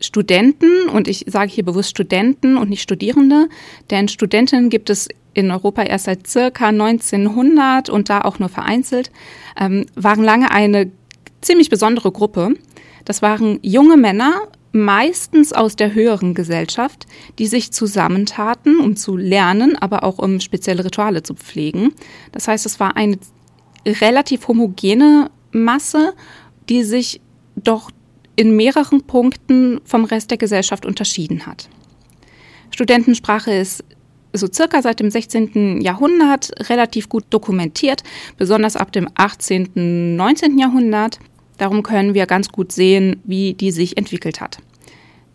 Studenten, 0.00 0.88
und 0.88 1.06
ich 1.06 1.26
sage 1.28 1.50
hier 1.50 1.62
bewusst 1.62 1.90
Studenten 1.90 2.56
und 2.56 2.70
nicht 2.70 2.80
Studierende, 2.80 3.50
denn 3.90 4.08
Studentinnen 4.08 4.70
gibt 4.70 4.88
es 4.88 5.08
in 5.34 5.50
Europa 5.50 5.82
erst 5.82 6.06
seit 6.06 6.26
circa 6.26 6.68
1900 6.68 7.90
und 7.90 8.08
da 8.08 8.22
auch 8.22 8.38
nur 8.38 8.48
vereinzelt, 8.48 9.10
ähm, 9.60 9.84
waren 9.96 10.24
lange 10.24 10.50
eine 10.50 10.90
ziemlich 11.42 11.68
besondere 11.68 12.10
Gruppe. 12.10 12.54
Das 13.04 13.20
waren 13.20 13.58
junge 13.60 13.98
Männer 13.98 14.48
meistens 14.72 15.52
aus 15.52 15.76
der 15.76 15.94
höheren 15.94 16.34
Gesellschaft, 16.34 17.06
die 17.38 17.46
sich 17.46 17.72
zusammentaten, 17.72 18.80
um 18.80 18.96
zu 18.96 19.16
lernen, 19.16 19.76
aber 19.76 20.04
auch 20.04 20.18
um 20.18 20.40
spezielle 20.40 20.84
Rituale 20.84 21.22
zu 21.22 21.34
pflegen. 21.34 21.92
Das 22.32 22.48
heißt, 22.48 22.66
es 22.66 22.78
war 22.78 22.96
eine 22.96 23.18
relativ 23.86 24.46
homogene 24.48 25.30
Masse, 25.52 26.14
die 26.68 26.84
sich 26.84 27.20
doch 27.56 27.90
in 28.36 28.56
mehreren 28.56 29.02
Punkten 29.02 29.80
vom 29.84 30.04
Rest 30.04 30.30
der 30.30 30.38
Gesellschaft 30.38 30.86
unterschieden 30.86 31.46
hat. 31.46 31.68
Studentensprache 32.70 33.52
ist 33.52 33.84
so 34.32 34.46
circa 34.50 34.80
seit 34.80 35.00
dem 35.00 35.10
16. 35.10 35.80
Jahrhundert 35.80 36.50
relativ 36.68 37.08
gut 37.08 37.24
dokumentiert, 37.30 38.02
besonders 38.36 38.76
ab 38.76 38.92
dem 38.92 39.08
18., 39.14 40.16
19. 40.16 40.58
Jahrhundert. 40.58 41.18
Darum 41.60 41.82
können 41.82 42.14
wir 42.14 42.24
ganz 42.24 42.48
gut 42.48 42.72
sehen, 42.72 43.20
wie 43.24 43.52
die 43.52 43.70
sich 43.70 43.98
entwickelt 43.98 44.40
hat. 44.40 44.62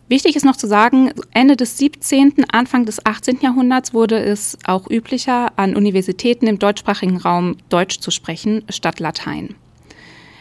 Wichtig 0.08 0.34
ist 0.34 0.44
noch 0.44 0.56
zu 0.56 0.66
sagen, 0.66 1.12
Ende 1.32 1.54
des 1.54 1.78
17., 1.78 2.46
Anfang 2.50 2.84
des 2.84 3.06
18. 3.06 3.38
Jahrhunderts 3.42 3.94
wurde 3.94 4.18
es 4.18 4.58
auch 4.64 4.90
üblicher, 4.90 5.52
an 5.54 5.76
Universitäten 5.76 6.48
im 6.48 6.58
deutschsprachigen 6.58 7.18
Raum 7.18 7.54
Deutsch 7.68 8.00
zu 8.00 8.10
sprechen 8.10 8.64
statt 8.70 8.98
Latein. 8.98 9.54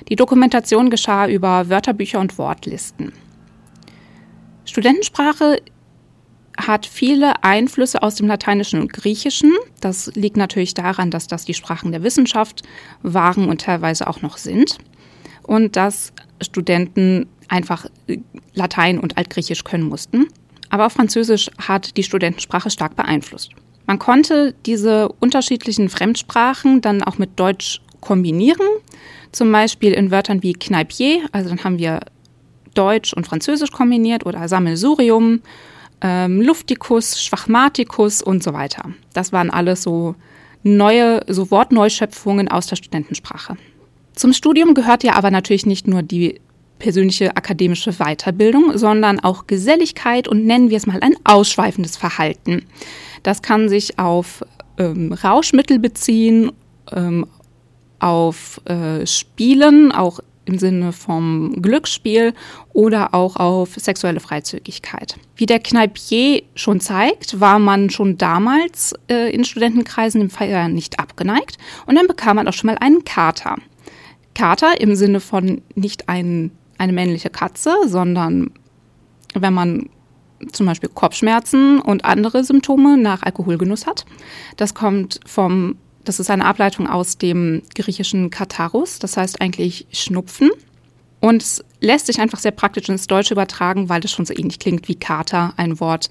Die 0.09 0.15
Dokumentation 0.15 0.89
geschah 0.89 1.27
über 1.27 1.69
Wörterbücher 1.69 2.19
und 2.19 2.39
Wortlisten. 2.39 3.13
Studentensprache 4.65 5.61
hat 6.57 6.87
viele 6.87 7.43
Einflüsse 7.43 8.01
aus 8.01 8.15
dem 8.15 8.25
Lateinischen 8.25 8.81
und 8.81 8.91
Griechischen. 8.91 9.53
Das 9.81 10.11
liegt 10.15 10.35
natürlich 10.35 10.73
daran, 10.73 11.11
dass 11.11 11.27
das 11.27 11.45
die 11.45 11.53
Sprachen 11.53 11.91
der 11.91 12.01
Wissenschaft 12.01 12.63
waren 13.03 13.47
und 13.49 13.61
teilweise 13.61 14.07
auch 14.07 14.23
noch 14.23 14.37
sind 14.37 14.79
und 15.45 15.75
dass 15.75 16.13
Studenten 16.41 17.27
einfach 17.47 17.85
Latein 18.53 18.99
und 18.99 19.17
Altgriechisch 19.17 19.63
können 19.63 19.83
mussten. 19.83 20.27
Aber 20.69 20.87
auch 20.87 20.91
Französisch 20.91 21.49
hat 21.57 21.95
die 21.97 22.03
Studentensprache 22.03 22.69
stark 22.69 22.95
beeinflusst. 22.95 23.51
Man 23.87 23.99
konnte 23.99 24.55
diese 24.65 25.09
unterschiedlichen 25.19 25.89
Fremdsprachen 25.89 26.81
dann 26.81 27.03
auch 27.03 27.17
mit 27.17 27.39
Deutsch 27.39 27.81
kombinieren, 28.01 28.67
zum 29.31 29.51
Beispiel 29.51 29.93
in 29.93 30.11
Wörtern 30.11 30.41
wie 30.43 30.53
Kneipier, 30.53 31.27
also 31.31 31.49
dann 31.49 31.63
haben 31.63 31.77
wir 31.77 31.99
Deutsch 32.73 33.13
und 33.13 33.27
Französisch 33.27 33.71
kombiniert 33.71 34.25
oder 34.25 34.47
Sammelsurium, 34.47 35.41
ähm, 36.01 36.41
Luftikus, 36.41 37.21
Schwachmaticus 37.23 38.21
und 38.21 38.43
so 38.43 38.53
weiter. 38.53 38.89
Das 39.13 39.31
waren 39.31 39.49
alles 39.49 39.83
so 39.83 40.15
neue, 40.63 41.21
so 41.27 41.51
Wortneuschöpfungen 41.51 42.47
aus 42.47 42.67
der 42.67 42.75
Studentensprache. 42.75 43.57
Zum 44.15 44.33
Studium 44.33 44.73
gehört 44.73 45.03
ja 45.03 45.13
aber 45.15 45.31
natürlich 45.31 45.65
nicht 45.65 45.87
nur 45.87 46.01
die 46.01 46.39
persönliche 46.79 47.35
akademische 47.35 47.93
Weiterbildung, 47.93 48.77
sondern 48.77 49.19
auch 49.19 49.47
Geselligkeit 49.47 50.27
und 50.27 50.45
nennen 50.45 50.69
wir 50.69 50.77
es 50.77 50.87
mal 50.87 50.99
ein 51.01 51.15
ausschweifendes 51.23 51.97
Verhalten. 51.97 52.65
Das 53.23 53.41
kann 53.41 53.69
sich 53.69 53.97
auf 53.97 54.43
ähm, 54.77 55.13
Rauschmittel 55.13 55.79
beziehen, 55.79 56.51
ähm, 56.91 57.25
auf 57.99 58.61
äh, 58.65 59.05
Spielen, 59.07 59.91
auch 59.91 60.19
im 60.45 60.59
Sinne 60.59 60.93
vom 60.93 61.59
Glücksspiel 61.61 62.33
oder 62.71 63.13
auch 63.15 63.35
auf 63.35 63.73
sexuelle 63.75 64.19
Freizügigkeit. 64.19 65.17
Wie 65.35 65.47
der 65.47 65.59
Kneipier 65.59 66.43
schon 66.53 66.79
zeigt, 66.79 67.39
war 67.39 67.57
man 67.57 67.89
schon 67.89 68.17
damals 68.17 68.93
äh, 69.09 69.33
in 69.33 69.43
Studentenkreisen 69.43 70.21
im 70.21 70.29
Feiern 70.29 70.73
nicht 70.73 70.99
abgeneigt 70.99 71.57
und 71.87 71.95
dann 71.95 72.07
bekam 72.07 72.35
man 72.35 72.47
auch 72.47 72.53
schon 72.53 72.69
mal 72.69 72.77
einen 72.77 73.03
Kater. 73.03 73.55
Kater 74.35 74.79
im 74.79 74.95
Sinne 74.95 75.19
von 75.19 75.61
nicht 75.73 76.07
ein, 76.07 76.51
eine 76.77 76.93
männliche 76.93 77.31
Katze, 77.31 77.73
sondern 77.87 78.51
wenn 79.33 79.53
man 79.53 79.89
zum 80.51 80.65
Beispiel 80.65 80.89
Kopfschmerzen 80.93 81.79
und 81.79 82.05
andere 82.05 82.43
Symptome 82.43 82.97
nach 82.97 83.23
Alkoholgenuss 83.23 83.87
hat. 83.87 84.05
Das 84.57 84.73
kommt 84.73 85.19
vom, 85.25 85.77
das 86.03 86.19
ist 86.19 86.29
eine 86.29 86.45
Ableitung 86.45 86.87
aus 86.87 87.17
dem 87.17 87.63
griechischen 87.73 88.29
Katharus, 88.29 88.99
das 88.99 89.17
heißt 89.17 89.41
eigentlich 89.41 89.87
Schnupfen. 89.91 90.51
Und 91.21 91.41
es 91.41 91.63
lässt 91.79 92.07
sich 92.07 92.19
einfach 92.19 92.39
sehr 92.39 92.51
praktisch 92.51 92.89
ins 92.89 93.07
Deutsche 93.07 93.33
übertragen, 93.33 93.89
weil 93.89 94.01
das 94.01 94.11
schon 94.11 94.25
so 94.25 94.33
ähnlich 94.33 94.59
klingt 94.59 94.87
wie 94.87 94.95
Kater, 94.95 95.53
ein 95.57 95.79
Wort, 95.79 96.09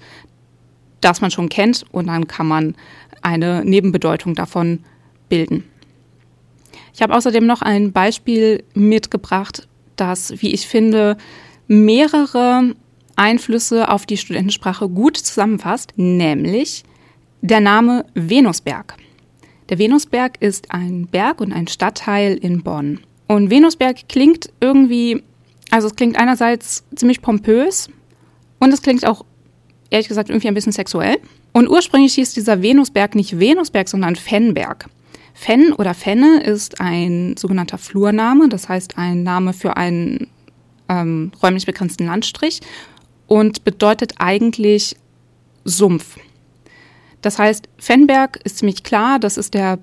das 0.99 1.21
man 1.21 1.31
schon 1.31 1.49
kennt 1.49 1.85
und 1.91 2.07
dann 2.07 2.27
kann 2.27 2.47
man 2.47 2.75
eine 3.21 3.63
Nebenbedeutung 3.63 4.33
davon 4.33 4.79
bilden. 5.29 5.63
Ich 6.95 7.01
habe 7.01 7.13
außerdem 7.13 7.45
noch 7.45 7.61
ein 7.61 7.91
Beispiel 7.91 8.63
mitgebracht, 8.73 9.67
das, 9.97 10.41
wie 10.41 10.53
ich 10.53 10.65
finde, 10.65 11.17
mehrere 11.67 12.73
Einflüsse 13.17 13.89
auf 13.89 14.05
die 14.05 14.15
Studentensprache 14.15 14.87
gut 14.87 15.17
zusammenfasst, 15.17 15.91
nämlich 15.97 16.85
der 17.41 17.59
Name 17.59 18.05
Venusberg. 18.13 18.95
Der 19.67 19.77
Venusberg 19.77 20.41
ist 20.41 20.71
ein 20.71 21.07
Berg 21.07 21.41
und 21.41 21.51
ein 21.51 21.67
Stadtteil 21.67 22.37
in 22.37 22.63
Bonn. 22.63 23.01
Und 23.27 23.49
Venusberg 23.49 24.07
klingt 24.07 24.49
irgendwie, 24.61 25.21
also 25.71 25.87
es 25.87 25.95
klingt 25.97 26.17
einerseits 26.17 26.85
ziemlich 26.95 27.21
pompös 27.21 27.89
und 28.59 28.71
es 28.71 28.81
klingt 28.81 29.05
auch, 29.05 29.25
ehrlich 29.89 30.07
gesagt, 30.07 30.29
irgendwie 30.29 30.47
ein 30.47 30.53
bisschen 30.53 30.71
sexuell. 30.71 31.17
Und 31.51 31.67
ursprünglich 31.67 32.13
hieß 32.13 32.33
dieser 32.35 32.61
Venusberg 32.61 33.15
nicht 33.15 33.37
Venusberg, 33.37 33.89
sondern 33.89 34.15
Fennberg. 34.15 34.85
Fenn 35.37 35.73
oder 35.73 35.93
Fenne 35.93 36.41
ist 36.41 36.79
ein 36.79 37.35
sogenannter 37.37 37.77
Flurname, 37.77 38.47
das 38.47 38.69
heißt 38.69 38.97
ein 38.97 39.21
Name 39.21 39.51
für 39.51 39.75
einen 39.75 40.27
ähm, 40.87 41.31
räumlich 41.43 41.65
begrenzten 41.65 42.05
Landstrich 42.05 42.61
und 43.27 43.65
bedeutet 43.65 44.13
eigentlich 44.17 44.95
Sumpf. 45.65 46.17
Das 47.21 47.37
heißt, 47.37 47.67
Fennberg 47.77 48.39
ist 48.45 48.59
ziemlich 48.59 48.83
klar, 48.83 49.19
das 49.19 49.37
ist 49.37 49.53
der 49.53 49.79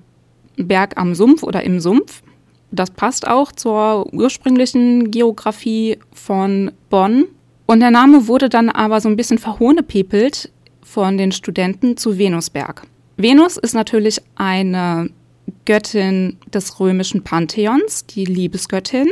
Berg 0.57 0.97
am 0.97 1.13
Sumpf 1.13 1.43
oder 1.43 1.63
im 1.63 1.79
Sumpf. 1.79 2.23
das 2.71 2.89
passt 2.89 3.27
auch 3.27 3.51
zur 3.51 4.11
ursprünglichen 4.11 5.11
Geografie 5.11 5.99
von 6.11 6.71
Bonn. 6.89 7.25
Und 7.67 7.79
der 7.81 7.91
Name 7.91 8.27
wurde 8.27 8.49
dann 8.49 8.69
aber 8.69 8.99
so 8.99 9.07
ein 9.07 9.15
bisschen 9.15 9.37
verhohnepepelt 9.37 10.51
von 10.81 11.19
den 11.19 11.31
Studenten 11.31 11.95
zu 11.95 12.17
Venusberg. 12.17 12.87
Venus 13.17 13.57
ist 13.57 13.75
natürlich 13.75 14.19
eine 14.35 15.11
Göttin 15.65 16.37
des 16.53 16.79
römischen 16.79 17.23
Pantheons, 17.23 18.05
die 18.05 18.25
Liebesgöttin. 18.25 19.07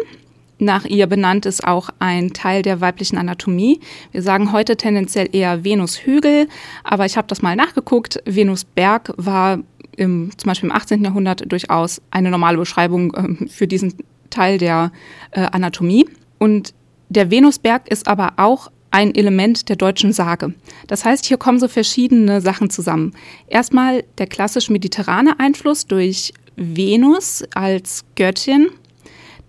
Nach 0.59 0.85
ihr 0.85 1.07
benannt 1.07 1.47
ist 1.47 1.65
auch 1.65 1.89
ein 1.97 2.33
Teil 2.33 2.61
der 2.61 2.81
weiblichen 2.81 3.17
Anatomie. 3.17 3.79
Wir 4.11 4.21
sagen 4.21 4.51
heute 4.51 4.77
tendenziell 4.77 5.27
eher 5.31 5.63
Venushügel, 5.63 6.47
aber 6.83 7.05
ich 7.07 7.17
habe 7.17 7.27
das 7.27 7.41
mal 7.41 7.55
nachgeguckt. 7.55 8.21
Venusberg 8.25 9.11
war 9.17 9.59
im, 9.97 10.29
zum 10.37 10.47
Beispiel 10.47 10.69
im 10.69 10.75
18. 10.75 11.03
Jahrhundert 11.03 11.51
durchaus 11.51 12.01
eine 12.11 12.29
normale 12.29 12.57
Beschreibung 12.57 13.13
äh, 13.13 13.47
für 13.47 13.67
diesen 13.67 13.95
Teil 14.29 14.59
der 14.59 14.91
äh, 15.31 15.41
Anatomie. 15.51 16.07
Und 16.37 16.75
der 17.09 17.31
Venusberg 17.31 17.89
ist 17.89 18.07
aber 18.07 18.33
auch 18.37 18.71
ein 18.91 19.15
Element 19.15 19.69
der 19.69 19.77
deutschen 19.77 20.13
Sage. 20.13 20.53
Das 20.87 21.05
heißt, 21.05 21.25
hier 21.25 21.37
kommen 21.37 21.59
so 21.59 21.67
verschiedene 21.67 22.41
Sachen 22.41 22.69
zusammen. 22.69 23.13
Erstmal 23.47 24.03
der 24.17 24.27
klassisch 24.27 24.69
mediterrane 24.69 25.39
Einfluss 25.39 25.87
durch 25.87 26.33
Venus 26.55 27.43
als 27.53 28.03
Göttin 28.15 28.67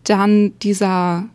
dann 0.05 0.53
dieser 0.61 1.29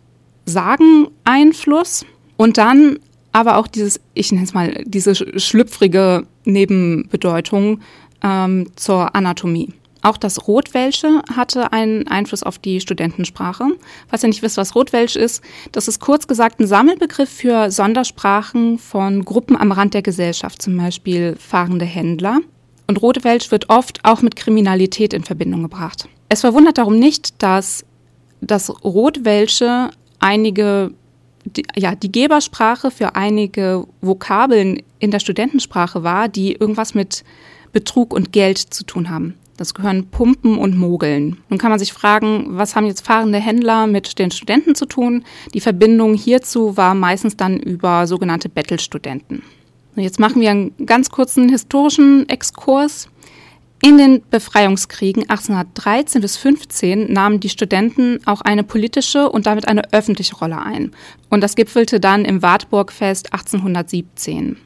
Sageneinfluss 0.46 2.06
und 2.38 2.58
dann 2.58 3.00
aber 3.32 3.58
auch 3.58 3.68
dieses, 3.68 4.00
ich 4.14 4.32
nenne 4.32 4.46
es 4.46 4.54
mal, 4.54 4.84
diese 4.86 5.14
schlüpfrige 5.40 6.26
Nebenbedeutung 6.46 7.82
ähm, 8.24 8.70
zur 8.76 9.16
Anatomie. 9.16 9.74
Auch 10.08 10.16
das 10.16 10.48
Rotwelsche 10.48 11.22
hatte 11.36 11.74
einen 11.74 12.08
Einfluss 12.08 12.42
auf 12.42 12.60
die 12.60 12.80
Studentensprache. 12.80 13.66
Falls 14.08 14.24
ihr 14.24 14.30
nicht 14.30 14.42
wisst, 14.42 14.56
was 14.56 14.74
Rotwelsch 14.74 15.18
ist, 15.18 15.44
das 15.74 15.90
ist 15.90 16.00
kurz 16.00 16.28
gesagt 16.28 16.62
ein 16.62 16.68
Sammelbegriff 16.68 17.30
für 17.30 17.70
Sondersprachen 17.72 18.80
von 18.80 19.26
Gruppen 19.26 19.58
am 19.58 19.74
Rand 19.74 19.96
der 19.96 20.04
Gesellschaft, 20.04 20.62
zum 20.62 20.78
Beispiel 20.78 21.36
fahrende 21.38 21.84
Händler. 21.84 22.40
Und 22.88 23.02
Rotwelsch 23.02 23.52
wird 23.52 23.70
oft 23.70 24.00
auch 24.06 24.22
mit 24.22 24.38
Kriminalität 24.38 25.14
in 25.14 25.26
Verbindung 25.26 25.64
gebracht. 25.64 26.08
Es 26.30 26.40
verwundert 26.40 26.78
darum 26.78 26.98
nicht, 26.98 27.44
dass 27.44 27.84
das 28.40 28.70
Rotwelsche 28.86 29.90
einige, 30.20 30.94
die, 31.44 31.64
ja, 31.76 31.96
die 31.96 32.14
Gebersprache 32.14 32.92
für 32.92 33.18
einige 33.18 33.86
Vokabeln 34.00 34.82
in 35.00 35.12
der 35.12 35.20
Studentensprache 35.20 36.02
war, 36.04 36.30
die 36.30 36.54
irgendwas 36.54 36.94
mit 36.94 37.26
Betrug 37.74 38.14
und 38.14 38.32
Geld 38.32 38.58
zu 38.58 38.86
tun 38.86 39.10
haben. 39.10 39.34
Das 39.58 39.74
gehören 39.74 40.08
Pumpen 40.12 40.60
und 40.60 40.78
Mogeln. 40.78 41.38
Nun 41.50 41.58
kann 41.58 41.72
man 41.72 41.80
sich 41.80 41.92
fragen, 41.92 42.46
was 42.50 42.76
haben 42.76 42.86
jetzt 42.86 43.06
fahrende 43.06 43.40
Händler 43.40 43.88
mit 43.88 44.20
den 44.20 44.30
Studenten 44.30 44.76
zu 44.76 44.86
tun? 44.86 45.26
Die 45.56 45.62
Verbindung 45.62 46.14
hierzu 46.14 46.78
war 46.78 46.94
meistens 46.94 47.38
dann 47.38 47.60
über 47.60 48.06
sogenannte 48.06 48.50
Bettelstudenten. 48.50 49.42
Jetzt 49.96 50.20
machen 50.20 50.42
wir 50.42 50.52
einen 50.52 50.74
ganz 50.86 51.10
kurzen 51.10 51.50
historischen 51.50 52.30
Exkurs. 52.30 53.10
In 53.82 53.98
den 53.98 54.22
Befreiungskriegen 54.30 55.24
1813 55.24 56.22
bis 56.22 56.38
15 56.38 57.12
nahmen 57.12 57.40
die 57.40 57.50
Studenten 57.50 58.20
auch 58.26 58.42
eine 58.42 58.64
politische 58.64 59.30
und 59.30 59.48
damit 59.48 59.68
eine 59.68 59.92
öffentliche 59.92 60.36
Rolle 60.36 60.62
ein. 60.62 60.92
Und 61.30 61.42
das 61.42 61.56
gipfelte 61.56 62.00
dann 62.00 62.26
im 62.26 62.44
Wartburgfest 62.44 63.34
1817. 63.34 64.58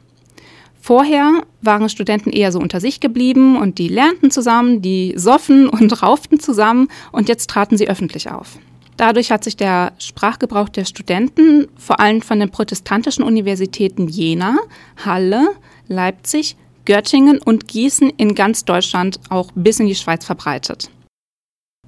Vorher 0.84 1.44
waren 1.60 1.88
Studenten 1.88 2.30
eher 2.30 2.50
so 2.50 2.58
unter 2.58 2.80
sich 2.80 2.98
geblieben 2.98 3.56
und 3.56 3.78
die 3.78 3.86
lernten 3.86 4.32
zusammen, 4.32 4.82
die 4.82 5.14
soffen 5.16 5.68
und 5.68 6.02
rauften 6.02 6.40
zusammen 6.40 6.88
und 7.12 7.28
jetzt 7.28 7.48
traten 7.48 7.76
sie 7.76 7.88
öffentlich 7.88 8.28
auf. 8.30 8.58
Dadurch 8.96 9.30
hat 9.30 9.44
sich 9.44 9.56
der 9.56 9.92
Sprachgebrauch 9.98 10.68
der 10.68 10.84
Studenten 10.84 11.68
vor 11.76 12.00
allem 12.00 12.20
von 12.20 12.40
den 12.40 12.50
protestantischen 12.50 13.22
Universitäten 13.22 14.08
Jena, 14.08 14.56
Halle, 15.04 15.50
Leipzig, 15.86 16.56
Göttingen 16.84 17.38
und 17.38 17.68
Gießen 17.68 18.10
in 18.16 18.34
ganz 18.34 18.64
Deutschland 18.64 19.20
auch 19.28 19.52
bis 19.54 19.78
in 19.78 19.86
die 19.86 19.94
Schweiz 19.94 20.24
verbreitet. 20.24 20.90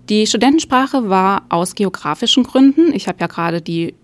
Die 0.09 0.25
Studentensprache 0.25 1.09
war 1.09 1.43
aus 1.49 1.75
geografischen 1.75 2.45
Gründen, 2.45 2.93
ich 2.95 3.09
habe 3.09 3.19
ja 3.21 3.27
gerade 3.27 3.61
die, 3.61 3.95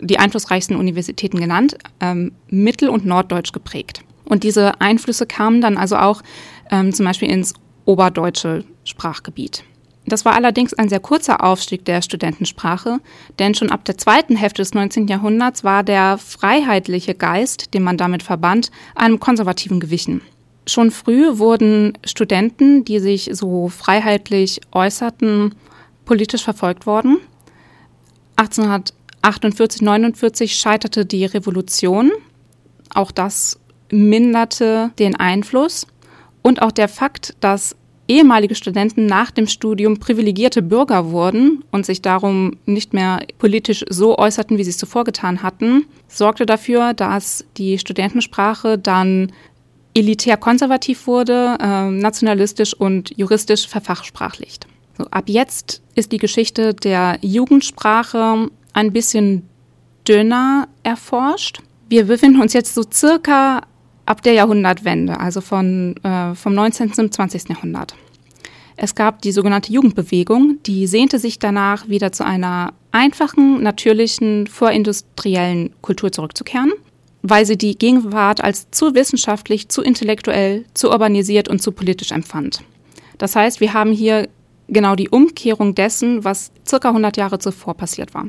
die 0.00 0.20
einflussreichsten 0.20 0.76
Universitäten 0.76 1.40
genannt, 1.40 1.76
ähm, 1.98 2.32
mittel- 2.48 2.90
und 2.90 3.06
norddeutsch 3.06 3.50
geprägt. 3.50 4.04
Und 4.30 4.44
diese 4.44 4.80
Einflüsse 4.80 5.26
kamen 5.26 5.60
dann 5.60 5.76
also 5.76 5.96
auch 5.96 6.22
ähm, 6.70 6.94
zum 6.94 7.04
Beispiel 7.04 7.28
ins 7.28 7.52
oberdeutsche 7.84 8.64
Sprachgebiet. 8.84 9.64
Das 10.06 10.24
war 10.24 10.34
allerdings 10.34 10.72
ein 10.72 10.88
sehr 10.88 11.00
kurzer 11.00 11.44
Aufstieg 11.44 11.84
der 11.84 12.00
Studentensprache, 12.00 13.00
denn 13.38 13.54
schon 13.54 13.70
ab 13.70 13.84
der 13.84 13.98
zweiten 13.98 14.36
Hälfte 14.36 14.62
des 14.62 14.72
19. 14.72 15.08
Jahrhunderts 15.08 15.62
war 15.64 15.82
der 15.82 16.16
freiheitliche 16.16 17.14
Geist, 17.14 17.74
den 17.74 17.82
man 17.82 17.96
damit 17.96 18.22
verband, 18.22 18.70
einem 18.94 19.20
konservativen 19.20 19.80
gewichen. 19.80 20.22
Schon 20.66 20.90
früh 20.90 21.38
wurden 21.38 21.98
Studenten, 22.04 22.84
die 22.84 23.00
sich 23.00 23.30
so 23.32 23.68
freiheitlich 23.68 24.60
äußerten, 24.72 25.54
politisch 26.04 26.44
verfolgt 26.44 26.86
worden. 26.86 27.18
1848, 28.36 29.82
49 29.82 30.54
scheiterte 30.54 31.04
die 31.04 31.24
Revolution. 31.24 32.10
Auch 32.92 33.10
das 33.10 33.59
minderte 33.90 34.90
den 34.98 35.16
Einfluss. 35.16 35.86
Und 36.42 36.62
auch 36.62 36.72
der 36.72 36.88
Fakt, 36.88 37.34
dass 37.40 37.76
ehemalige 38.10 38.56
Studenten 38.56 39.06
nach 39.06 39.30
dem 39.30 39.46
Studium 39.46 39.98
privilegierte 39.98 40.62
Bürger 40.62 41.12
wurden 41.12 41.62
und 41.70 41.86
sich 41.86 42.02
darum 42.02 42.56
nicht 42.66 42.92
mehr 42.92 43.20
politisch 43.38 43.84
so 43.88 44.18
äußerten, 44.18 44.58
wie 44.58 44.64
sie 44.64 44.70
es 44.70 44.78
zuvor 44.78 45.04
getan 45.04 45.44
hatten, 45.44 45.86
sorgte 46.08 46.44
dafür, 46.44 46.92
dass 46.92 47.44
die 47.56 47.78
Studentensprache 47.78 48.78
dann 48.78 49.32
elitär 49.94 50.36
konservativ 50.36 51.06
wurde, 51.06 51.56
äh, 51.60 51.88
nationalistisch 51.88 52.74
und 52.74 53.16
juristisch 53.16 53.68
verfachsprachlicht. 53.68 54.66
So, 54.98 55.04
ab 55.10 55.24
jetzt 55.28 55.80
ist 55.94 56.10
die 56.10 56.18
Geschichte 56.18 56.74
der 56.74 57.18
Jugendsprache 57.22 58.48
ein 58.72 58.92
bisschen 58.92 59.48
dünner 60.06 60.68
erforscht. 60.82 61.60
Wir 61.88 62.06
befinden 62.06 62.40
uns 62.40 62.52
jetzt 62.52 62.74
so 62.74 62.82
circa 62.92 63.62
ab 64.10 64.22
der 64.22 64.32
Jahrhundertwende, 64.32 65.20
also 65.20 65.40
von, 65.40 65.94
äh, 66.02 66.34
vom 66.34 66.52
19. 66.52 66.94
zum 66.94 67.12
20. 67.12 67.48
Jahrhundert. 67.48 67.94
Es 68.76 68.96
gab 68.96 69.22
die 69.22 69.30
sogenannte 69.30 69.72
Jugendbewegung, 69.72 70.58
die 70.66 70.88
sehnte 70.88 71.20
sich 71.20 71.38
danach, 71.38 71.88
wieder 71.88 72.10
zu 72.10 72.24
einer 72.24 72.72
einfachen, 72.90 73.62
natürlichen, 73.62 74.48
vorindustriellen 74.48 75.70
Kultur 75.80 76.10
zurückzukehren, 76.10 76.72
weil 77.22 77.46
sie 77.46 77.56
die 77.56 77.78
Gegenwart 77.78 78.42
als 78.42 78.68
zu 78.72 78.96
wissenschaftlich, 78.96 79.68
zu 79.68 79.80
intellektuell, 79.80 80.64
zu 80.74 80.90
urbanisiert 80.90 81.48
und 81.48 81.62
zu 81.62 81.70
politisch 81.70 82.10
empfand. 82.10 82.64
Das 83.18 83.36
heißt, 83.36 83.60
wir 83.60 83.74
haben 83.74 83.92
hier 83.92 84.28
genau 84.66 84.96
die 84.96 85.08
Umkehrung 85.08 85.76
dessen, 85.76 86.24
was 86.24 86.50
circa 86.66 86.88
100 86.88 87.16
Jahre 87.16 87.38
zuvor 87.38 87.74
passiert 87.74 88.12
war. 88.12 88.26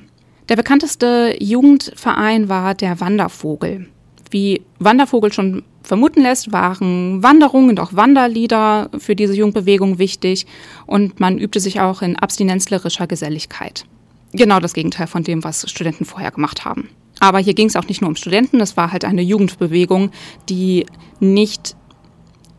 Der 0.47 0.57
bekannteste 0.57 1.37
Jugendverein 1.39 2.49
war 2.49 2.75
der 2.75 2.99
Wandervogel. 2.99 3.87
Wie 4.31 4.61
Wandervogel 4.79 5.31
schon 5.31 5.63
vermuten 5.83 6.21
lässt, 6.21 6.51
waren 6.51 7.21
Wanderungen 7.21 7.69
und 7.69 7.79
auch 7.79 7.93
Wanderlieder 7.93 8.89
für 8.97 9.15
diese 9.15 9.33
Jugendbewegung 9.33 9.99
wichtig 9.99 10.45
und 10.85 11.19
man 11.19 11.37
übte 11.37 11.59
sich 11.59 11.81
auch 11.81 12.01
in 12.01 12.15
abstinenzlerischer 12.15 13.07
Geselligkeit. 13.07 13.85
Genau 14.31 14.59
das 14.59 14.73
Gegenteil 14.73 15.07
von 15.07 15.23
dem, 15.23 15.43
was 15.43 15.69
Studenten 15.69 16.05
vorher 16.05 16.31
gemacht 16.31 16.63
haben. 16.63 16.89
Aber 17.19 17.39
hier 17.39 17.53
ging 17.53 17.67
es 17.67 17.75
auch 17.75 17.87
nicht 17.87 18.01
nur 18.01 18.09
um 18.09 18.15
Studenten, 18.15 18.61
es 18.61 18.77
war 18.77 18.91
halt 18.91 19.05
eine 19.05 19.21
Jugendbewegung, 19.21 20.11
die 20.49 20.85
nicht 21.19 21.75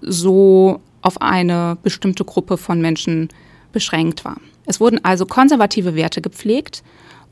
so 0.02 0.80
auf 1.00 1.20
eine 1.20 1.78
bestimmte 1.82 2.24
Gruppe 2.24 2.56
von 2.58 2.80
Menschen 2.80 3.28
beschränkt 3.72 4.24
war. 4.24 4.36
Es 4.66 4.78
wurden 4.78 5.04
also 5.04 5.26
konservative 5.26 5.94
Werte 5.94 6.20
gepflegt 6.20 6.82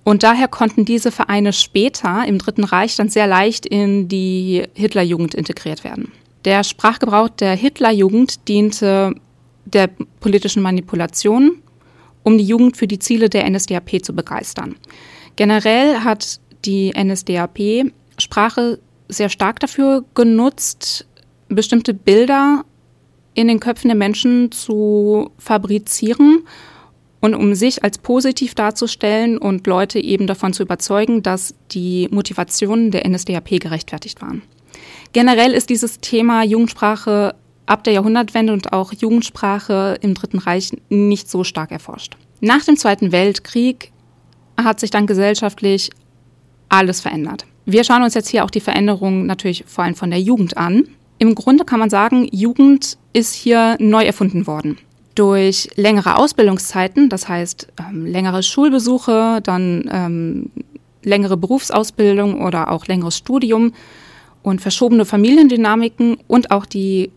und 0.05 0.23
daher 0.23 0.49
konnten 0.49 0.85
diese 0.85 1.11
Vereine 1.11 1.53
später 1.53 2.25
im 2.27 2.39
Dritten 2.39 2.65
Reich 2.65 2.97
dann 2.97 3.09
sehr 3.09 3.27
leicht 3.27 3.67
in 3.67 4.09
die 4.09 4.65
Hitlerjugend 4.75 5.35
integriert 5.35 5.85
werden. 5.85 6.13
Der 6.45 6.65
Sprachgebrauch 6.65 7.29
der 7.29 7.55
Hitlerjugend 7.55 8.49
diente 8.49 9.15
der 9.67 9.91
politischen 10.21 10.63
Manipulation, 10.63 11.63
um 12.23 12.39
die 12.39 12.45
Jugend 12.45 12.77
für 12.77 12.87
die 12.87 12.99
Ziele 12.99 13.29
der 13.29 13.49
NSDAP 13.49 14.03
zu 14.03 14.15
begeistern. 14.15 14.77
Generell 15.37 16.01
hat 16.01 16.41
die 16.65 16.93
NSDAP 16.93 17.93
Sprache 18.19 18.79
sehr 19.09 19.29
stark 19.29 19.61
dafür 19.61 20.05
genutzt, 20.15 21.07
bestimmte 21.49 21.95
Bilder 21.95 22.65
in 23.35 23.49
den 23.49 23.61
Köpfen 23.61 23.89
der 23.89 23.97
Menschen 23.97 24.51
zu 24.53 25.31
fabrizieren 25.39 26.45
und 27.21 27.35
um 27.35 27.55
sich 27.55 27.85
als 27.85 27.99
positiv 27.99 28.55
darzustellen 28.55 29.39
und 29.39 29.67
Leute 29.67 30.01
eben 30.01 30.27
davon 30.27 30.53
zu 30.53 30.63
überzeugen, 30.63 31.23
dass 31.23 31.55
die 31.71 32.09
Motivationen 32.11 32.91
der 32.91 33.09
NSDAP 33.09 33.61
gerechtfertigt 33.61 34.23
waren. 34.23 34.43
Generell 35.13 35.53
ist 35.53 35.71
dieses 35.71 36.01
Thema 36.01 36.43
Jugendsprache 36.43 37.35
ab 37.67 37.85
der 37.85 37.93
Jahrhundertwende 37.93 38.53
und 38.53 38.73
auch 38.73 38.93
Jugendsprache 38.93 39.99
im 40.01 40.15
Dritten 40.15 40.39
Reich 40.39 40.71
nicht 40.89 41.31
so 41.31 41.45
stark 41.45 41.71
erforscht. 41.71 42.17
Nach 42.41 42.65
dem 42.65 42.77
Zweiten 42.77 43.13
Weltkrieg 43.13 43.93
hat 44.57 44.81
sich 44.81 44.91
dann 44.91 45.07
gesellschaftlich 45.07 45.91
alles 46.69 47.01
verändert. 47.01 47.47
Wir 47.67 47.85
schauen 47.85 48.03
uns 48.03 48.15
jetzt 48.15 48.29
hier 48.29 48.45
auch 48.45 48.51
die 48.51 48.61
Veränderungen 48.61 49.27
natürlich 49.27 49.65
vor 49.67 49.85
allem 49.85 49.95
von 49.95 50.11
der 50.11 50.21
Jugend 50.21 50.57
an. 50.57 50.89
Im 51.19 51.35
Grunde 51.35 51.65
kann 51.65 51.79
man 51.79 51.91
sagen, 51.91 52.27
Jugend 52.33 52.97
ist 53.13 53.35
hier 53.35 53.77
neu 53.79 54.05
erfunden 54.05 54.47
worden. 54.47 54.79
Durch 55.15 55.69
längere 55.75 56.17
Ausbildungszeiten, 56.17 57.09
das 57.09 57.29
heißt 57.29 57.69
ähm, 57.81 58.07
längere 58.07 58.43
Schulbesuche, 58.43 59.41
dann 59.43 59.91
ähm, 59.93 60.51
längere 61.03 61.37
Berufsausbildung 61.37 62.43
oder 62.45 62.71
auch 62.71 62.87
längeres 62.87 63.17
Studium 63.17 63.73
und 64.43 64.61
verschobene 64.61 65.05
Familiendynamiken 65.05 66.19
und 66.27 66.51
auch 66.51 66.67
die 66.67 67.11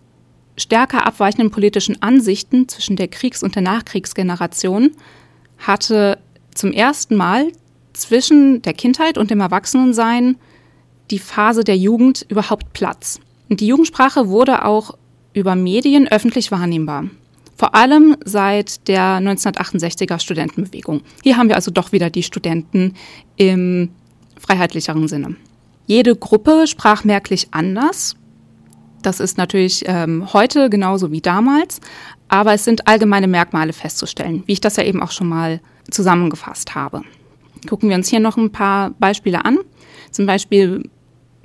stärker 0.58 1.06
abweichenden 1.06 1.52
politischen 1.52 2.02
Ansichten 2.02 2.68
zwischen 2.68 2.96
der 2.96 3.08
Kriegs- 3.08 3.44
und 3.44 3.56
der 3.56 3.64
Nachkriegsgeneration 3.64 4.92
hatte 5.58 6.20
zum 6.54 6.72
ersten 6.72 7.16
Mal 7.16 7.52
zwischen 7.94 8.62
der 8.62 8.74
Kindheit 8.74 9.18
und 9.18 9.32
dem 9.32 9.40
Erwachsenensein 9.40 10.38
die 11.12 11.20
Phase 11.20 11.64
der 11.64 11.78
Jugend 11.78 12.26
überhaupt 12.30 12.74
Platz. 12.74 13.20
Und 13.50 13.60
die 13.60 13.68
Jugendsprache 13.68 14.30
wurde 14.30 14.66
auch 14.66 14.98
über 15.34 15.56
Medien 15.56 16.08
öffentlich 16.08 16.52
wahrnehmbar. 16.52 17.06
Vor 17.56 17.76
allem 17.76 18.18
seit 18.26 18.88
der 18.88 19.20
1968er 19.20 20.20
Studentenbewegung. 20.20 21.02
Hier 21.24 21.38
haben 21.38 21.50
wir 21.50 21.56
also 21.56 21.72
doch 21.72 21.92
wieder 21.92 22.10
die 22.10 22.24
Studenten 22.24 22.96
im 23.38 23.90
freiheitlicheren 24.40 25.08
Sinne. 25.08 25.36
Jede 25.86 26.16
Gruppe 26.16 26.66
sprach 26.68 27.04
merklich 27.04 27.48
anders. 27.52 28.16
Das 29.02 29.20
ist 29.20 29.38
natürlich 29.38 29.84
ähm, 29.86 30.32
heute 30.34 30.70
genauso 30.70 31.12
wie 31.12 31.22
damals, 31.22 31.82
aber 32.30 32.54
es 32.54 32.64
sind 32.64 32.88
allgemeine 32.88 33.28
Merkmale 33.28 33.74
festzustellen, 33.74 34.44
wie 34.46 34.54
ich 34.54 34.62
das 34.62 34.78
ja 34.78 34.84
eben 34.84 35.04
auch 35.04 35.12
schon 35.12 35.28
mal 35.28 35.60
zusammengefasst 35.92 36.74
habe. 36.74 37.02
Gucken 37.70 37.90
wir 37.90 37.98
uns 37.98 38.08
hier 38.08 38.22
noch 38.22 38.38
ein 38.38 38.52
paar 38.52 38.92
Beispiele 38.92 39.44
an. 39.44 39.60
Zum 40.12 40.26
Beispiel 40.26 40.90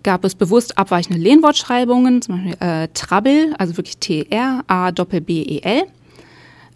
gab 0.02 0.24
es 0.24 0.34
bewusst 0.34 0.78
abweichende 0.78 1.20
Lehnwortschreibungen, 1.20 2.22
zum 2.22 2.36
Beispiel 2.36 2.56
äh, 2.60 2.88
Trabbel, 2.94 3.54
also 3.58 3.76
wirklich 3.76 3.98
T-R-A-B-B-E-L. 3.98 5.82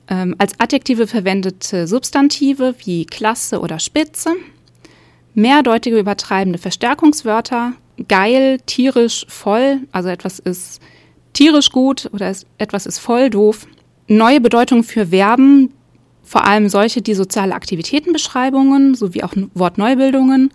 Ähm, 0.08 0.34
als 0.38 0.58
Adjektive 0.58 1.06
verwendete 1.06 1.86
Substantive 1.86 2.74
wie 2.84 3.06
Klasse 3.06 3.60
oder 3.60 3.78
Spitze. 3.78 4.34
Mehrdeutige 5.34 5.98
übertreibende 5.98 6.58
Verstärkungswörter, 6.58 7.72
geil, 8.08 8.58
tierisch, 8.66 9.24
voll, 9.28 9.80
also 9.92 10.08
etwas 10.08 10.38
ist 10.38 10.80
tierisch 11.32 11.70
gut 11.70 12.10
oder 12.12 12.34
etwas 12.58 12.86
ist 12.86 12.98
voll 12.98 13.30
doof. 13.30 13.66
Neue 14.08 14.40
Bedeutungen 14.40 14.84
für 14.84 15.06
Verben, 15.06 15.72
vor 16.22 16.44
allem 16.44 16.68
solche, 16.68 17.02
die 17.02 17.14
soziale 17.14 17.54
Aktivitätenbeschreibungen 17.54 18.94
sowie 18.94 19.22
auch 19.22 19.32
Wortneubildungen, 19.54 20.50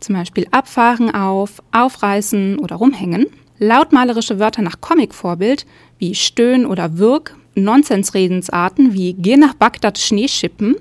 zum 0.00 0.16
Beispiel 0.16 0.46
abfahren 0.50 1.14
auf, 1.14 1.62
aufreißen 1.72 2.58
oder 2.58 2.76
rumhängen. 2.76 3.26
Lautmalerische 3.58 4.38
Wörter 4.38 4.62
nach 4.62 4.80
Comicvorbild 4.80 5.66
wie 5.98 6.14
Stöhn 6.14 6.66
oder 6.66 6.98
Wirk, 6.98 7.36
Nonsensredensarten 7.54 8.92
wie 8.94 9.14
Geh 9.14 9.36
nach 9.36 9.54
Bagdad 9.54 9.98
Schneeschippen 9.98 10.76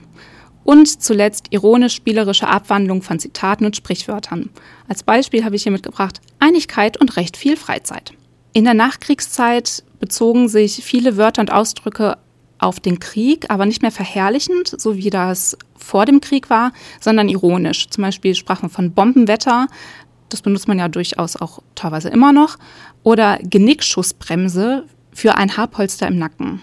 und 0.64 1.02
zuletzt 1.02 1.48
ironisch-spielerische 1.50 2.48
Abwandlung 2.48 3.02
von 3.02 3.20
Zitaten 3.20 3.66
und 3.66 3.76
Sprichwörtern. 3.76 4.50
Als 4.88 5.04
Beispiel 5.04 5.44
habe 5.44 5.56
ich 5.56 5.64
hier 5.64 5.72
mitgebracht 5.72 6.22
Einigkeit 6.40 6.98
und 6.98 7.18
recht 7.18 7.38
viel 7.38 7.58
Freizeit. 7.58 8.14
In 8.54 8.66
der 8.66 8.74
Nachkriegszeit 8.74 9.84
bezogen 10.00 10.50
sich 10.50 10.84
viele 10.84 11.18
Wörter 11.18 11.42
und 11.42 11.52
Ausdrücke 11.52 12.18
auf 12.60 12.80
den 12.80 13.00
Krieg, 13.00 13.50
aber 13.50 13.66
nicht 13.66 13.82
mehr 13.82 13.92
verherrlichend, 13.92 14.80
so 14.80 14.96
wie 14.96 15.10
das 15.10 15.58
vor 15.76 16.06
dem 16.06 16.22
Krieg 16.22 16.50
war, 16.50 16.74
sondern 17.00 17.28
ironisch. 17.28 17.90
Zum 17.90 18.04
Beispiel 18.04 18.36
sprach 18.36 18.62
man 18.62 18.70
von 18.70 18.92
Bombenwetter, 18.92 19.68
das 20.30 20.42
benutzt 20.42 20.68
man 20.68 20.80
ja 20.80 20.88
durchaus 20.88 21.36
auch 21.36 21.60
teilweise 21.76 22.10
immer 22.10 22.32
noch, 22.34 22.58
oder 23.04 23.40
Genickschussbremse 23.42 24.86
für 25.12 25.36
ein 25.36 25.56
Haarpolster 25.58 26.08
im 26.08 26.18
Nacken. 26.18 26.62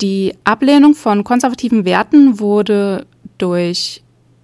Die 0.00 0.34
Ablehnung 0.44 0.94
von 0.94 1.24
konservativen 1.24 1.84
Werten 1.84 2.40
wurde 2.40 3.06
durch 3.38 4.02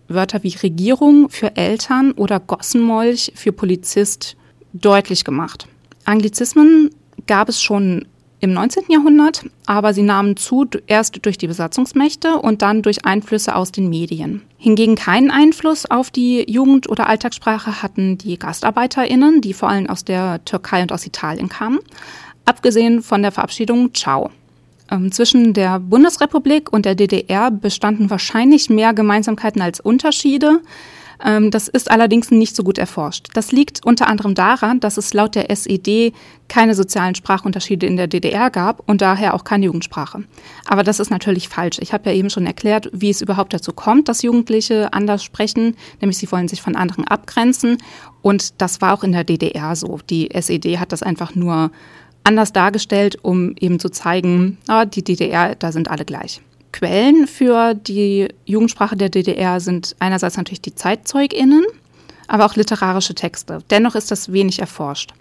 Wörter 0.09 0.43
wie 0.43 0.55
Regierung 0.57 1.29
für 1.29 1.57
Eltern 1.57 2.13
oder 2.13 2.41
Gossenmolch 2.41 3.33
für 3.35 3.53
Polizist 3.53 4.37
deutlich 4.73 5.25
gemacht. 5.25 5.67
Anglizismen 6.05 6.91
gab 7.27 7.49
es 7.49 7.61
schon 7.61 8.07
im 8.41 8.53
19. 8.53 8.85
Jahrhundert, 8.89 9.45
aber 9.67 9.93
sie 9.93 10.03
nahmen 10.03 10.37
zu 10.37 10.67
erst 10.87 11.25
durch 11.27 11.39
die 11.39 11.49
Besatzungsmächte 11.49 12.37
und 12.37 12.63
dann 12.63 12.83
durch 12.83 13.05
Einflüsse 13.05 13.57
aus 13.57 13.73
den 13.73 13.89
Medien. 13.89 14.43
Hingegen 14.57 14.95
keinen 14.95 15.31
Einfluss 15.31 15.87
auf 15.87 16.11
die 16.11 16.49
Jugend- 16.51 16.89
oder 16.89 17.09
Alltagssprache 17.09 17.83
hatten 17.83 18.17
die 18.17 18.39
GastarbeiterInnen, 18.39 19.41
die 19.41 19.55
vor 19.55 19.69
allem 19.69 19.89
aus 19.89 20.05
der 20.05 20.45
Türkei 20.45 20.83
und 20.83 20.93
aus 20.93 21.05
Italien 21.05 21.49
kamen, 21.49 21.81
abgesehen 22.49 23.03
von 23.03 23.23
der 23.23 23.33
Verabschiedung 23.33 23.95
Ciao. 23.95 24.31
Ähm, 24.91 25.13
zwischen 25.13 25.53
der 25.53 25.79
Bundesrepublik 25.81 26.73
und 26.73 26.87
der 26.87 26.95
DDR 26.95 27.51
bestanden 27.51 28.09
wahrscheinlich 28.09 28.71
mehr 28.71 28.95
Gemeinsamkeiten 28.95 29.61
als 29.61 29.81
Unterschiede. 29.81 30.61
Ähm, 31.23 31.51
das 31.51 31.69
ist 31.69 31.91
allerdings 31.91 32.31
nicht 32.31 32.57
so 32.57 32.63
gut 32.63 32.79
erforscht. 32.79 33.29
Das 33.35 33.53
liegt 33.53 33.85
unter 33.85 34.07
anderem 34.07 34.35
daran, 34.35 34.81
dass 34.81 34.97
es 34.97 35.13
laut 35.13 35.35
der 35.35 35.51
SED 35.51 36.15
keine 36.49 36.75
sozialen 36.75 37.15
Sprachunterschiede 37.15 37.87
in 37.87 37.99
der 37.99 38.07
DDR 38.07 38.51
gab 38.51 38.89
und 38.89 39.03
daher 39.03 39.35
auch 39.35 39.45
keine 39.45 39.67
Jugendsprache. 39.67 40.25
Aber 40.67 40.83
das 40.83 41.01
ist 41.01 41.11
natürlich 41.11 41.49
falsch. 41.49 41.79
Ich 41.81 41.93
habe 41.93 42.09
ja 42.09 42.17
eben 42.17 42.31
schon 42.31 42.47
erklärt, 42.47 42.89
wie 42.93 43.11
es 43.11 43.21
überhaupt 43.21 43.53
dazu 43.53 43.73
kommt, 43.73 44.09
dass 44.09 44.23
Jugendliche 44.23 44.93
anders 44.95 45.23
sprechen, 45.23 45.77
nämlich 46.01 46.17
sie 46.17 46.31
wollen 46.31 46.49
sich 46.49 46.63
von 46.63 46.77
anderen 46.77 47.07
abgrenzen. 47.07 47.79
Und 48.23 48.61
das 48.63 48.81
war 48.81 48.95
auch 48.95 49.05
in 49.05 49.13
der 49.13 49.25
DDR 49.25 49.77
so. 49.77 49.99
Die 50.09 50.31
SED 50.31 50.79
hat 50.79 50.93
das 50.93 51.03
einfach 51.03 51.35
nur 51.35 51.71
anders 52.25 52.53
dargestellt, 52.53 53.19
um 53.23 53.55
eben 53.59 53.81
zu 53.81 53.91
zeigen, 53.91 54.59
ah, 54.67 54.85
die 54.85 55.03
DDR, 55.03 55.55
da 55.55 55.73
sind 55.73 55.89
alle 55.89 56.05
gleich. 56.05 56.41
Quellen 56.73 57.27
für 57.27 57.75
die 57.75 58.29
Jugendsprache 58.45 58.97
der 58.97 59.09
DDR 59.09 59.61
sind 59.61 59.97
einerseits 59.99 60.37
natürlich 60.37 60.61
die 60.61 60.75
ZeitzeugInnen, 60.75 61.65
aber 62.27 62.45
auch 62.45 62.57
literarische 62.57 63.15
Texte. 63.15 63.63
Dennoch 63.71 63.95
ist 63.95 64.11
das 64.11 64.33
wenig 64.33 64.59
erforscht. 64.59 65.13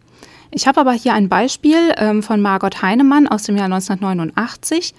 Ich 0.51 0.67
habe 0.67 0.79
aber 0.81 0.93
hier 0.93 1.13
ein 1.13 1.29
Beispiel 1.29 1.93
ähm, 1.97 2.23
von 2.23 2.41
Margot 2.41 2.81
Heinemann 2.81 3.27
aus 3.27 3.43
dem 3.43 3.57
Jahr 3.57 3.65
1989. 3.65 4.93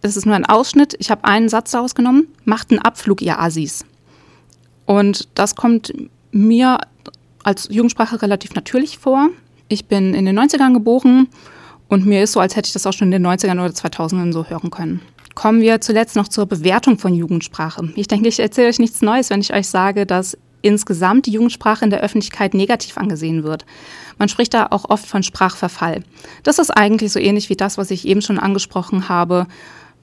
Das 0.00 0.16
ist 0.16 0.26
nur 0.26 0.34
ein 0.34 0.46
Ausschnitt. 0.46 0.94
Ich 0.98 1.10
habe 1.10 1.24
einen 1.24 1.48
Satz 1.48 1.72
daraus 1.72 1.94
genommen. 1.94 2.28
Macht 2.44 2.70
einen 2.70 2.80
Abflug, 2.80 3.20
ihr 3.22 3.40
Assis. 3.40 3.84
Und 4.86 5.28
das 5.34 5.54
kommt 5.54 5.92
mir 6.30 6.78
als 7.42 7.68
Jugendsprache 7.70 8.22
relativ 8.22 8.54
natürlich 8.54 8.98
vor. 8.98 9.28
Ich 9.68 9.86
bin 9.86 10.14
in 10.14 10.26
den 10.26 10.38
90ern 10.38 10.72
geboren 10.72 11.28
und 11.88 12.06
mir 12.06 12.22
ist 12.22 12.32
so, 12.32 12.40
als 12.40 12.56
hätte 12.56 12.66
ich 12.66 12.72
das 12.72 12.86
auch 12.86 12.92
schon 12.92 13.12
in 13.12 13.22
den 13.22 13.26
90ern 13.26 13.54
oder 13.54 13.72
2000ern 13.72 14.32
so 14.32 14.44
hören 14.46 14.70
können. 14.70 15.02
Kommen 15.34 15.60
wir 15.60 15.80
zuletzt 15.80 16.16
noch 16.16 16.28
zur 16.28 16.46
Bewertung 16.46 16.98
von 16.98 17.14
Jugendsprache. 17.14 17.92
Ich 17.94 18.08
denke, 18.08 18.28
ich 18.28 18.40
erzähle 18.40 18.68
euch 18.68 18.78
nichts 18.78 19.02
Neues, 19.02 19.30
wenn 19.30 19.40
ich 19.40 19.52
euch 19.52 19.68
sage, 19.68 20.06
dass 20.06 20.38
insgesamt 20.62 21.26
die 21.26 21.32
Jugendsprache 21.32 21.84
in 21.84 21.90
der 21.90 22.00
Öffentlichkeit 22.00 22.54
negativ 22.54 22.96
angesehen 22.96 23.44
wird. 23.44 23.66
Man 24.18 24.28
spricht 24.28 24.54
da 24.54 24.68
auch 24.70 24.88
oft 24.88 25.06
von 25.06 25.22
Sprachverfall. 25.22 26.02
Das 26.42 26.58
ist 26.58 26.70
eigentlich 26.70 27.12
so 27.12 27.20
ähnlich 27.20 27.50
wie 27.50 27.56
das, 27.56 27.76
was 27.76 27.90
ich 27.90 28.06
eben 28.06 28.22
schon 28.22 28.38
angesprochen 28.38 29.08
habe, 29.08 29.46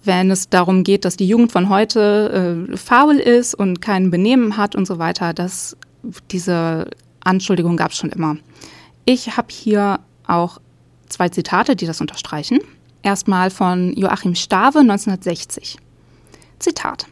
wenn 0.04 0.30
es 0.32 0.49
darum 0.49 0.84
geht, 0.84 1.06
dass 1.06 1.17
die 1.17 1.28
Jugend 1.28 1.52
von 1.52 1.69
heute 1.69 2.67
äh, 2.71 2.78
faul 2.78 3.15
ist 3.15 3.56
und 3.56 3.82
kein 3.82 4.12
Benehmen 4.12 4.58
hat 4.58 4.76
und 4.76 4.86
so 4.86 4.99
weiter. 4.99 5.34
Das, 5.34 5.78
diese 6.32 6.91
Anschuldigung 7.23 7.78
gab 7.78 7.91
es 7.91 7.97
schon 7.97 8.12
immer. 8.12 8.38
Ich 9.06 9.36
habe 9.36 9.48
hier 9.52 10.00
auch 10.26 10.60
zwei 11.10 11.30
Zitate, 11.30 11.76
die 11.76 11.86
das 11.86 12.00
unterstreichen. 12.00 12.60
Erstmal 13.02 13.50
von 13.50 13.94
Joachim 13.98 14.34
Stave 14.34 14.80
1960. 14.80 15.78
Zitat. 16.60 17.08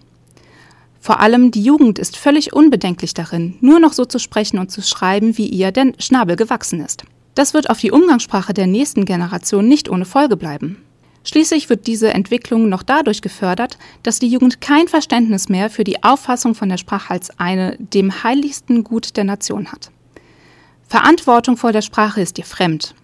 Vor 1.01 1.19
allem 1.19 1.51
die 1.51 1.63
Jugend 1.63 1.99
ist 1.99 2.15
völlig 2.15 2.53
unbedenklich 2.53 3.13
darin, 3.13 3.57
nur 3.59 3.79
noch 3.79 3.91
so 3.91 4.05
zu 4.05 4.19
sprechen 4.19 4.59
und 4.59 4.71
zu 4.71 4.81
schreiben, 4.81 5.37
wie 5.37 5.47
ihr 5.47 5.71
der 5.71 5.93
Schnabel 5.97 6.35
gewachsen 6.35 6.79
ist. 6.79 7.03
Das 7.35 7.53
wird 7.53 7.69
auf 7.69 7.79
die 7.79 7.91
Umgangssprache 7.91 8.53
der 8.53 8.67
nächsten 8.67 9.03
Generation 9.03 9.67
nicht 9.67 9.89
ohne 9.89 10.05
Folge 10.05 10.37
bleiben. 10.37 10.77
Schließlich 11.23 11.69
wird 11.69 11.87
diese 11.87 12.13
Entwicklung 12.13 12.69
noch 12.69 12.83
dadurch 12.83 13.21
gefördert, 13.21 13.77
dass 14.03 14.19
die 14.19 14.27
Jugend 14.27 14.61
kein 14.61 14.87
Verständnis 14.87 15.49
mehr 15.49 15.69
für 15.69 15.83
die 15.83 16.03
Auffassung 16.03 16.55
von 16.55 16.69
der 16.69 16.77
Sprache 16.77 17.11
als 17.11 17.37
eine 17.39 17.77
dem 17.77 18.23
heiligsten 18.23 18.83
Gut 18.83 19.17
der 19.17 19.23
Nation 19.23 19.71
hat. 19.71 19.91
Verantwortung 20.91 21.55
vor 21.55 21.71
der 21.71 21.81
Sprache 21.81 22.19
ist 22.19 22.37
ihr 22.37 22.43
fremd. 22.43 22.95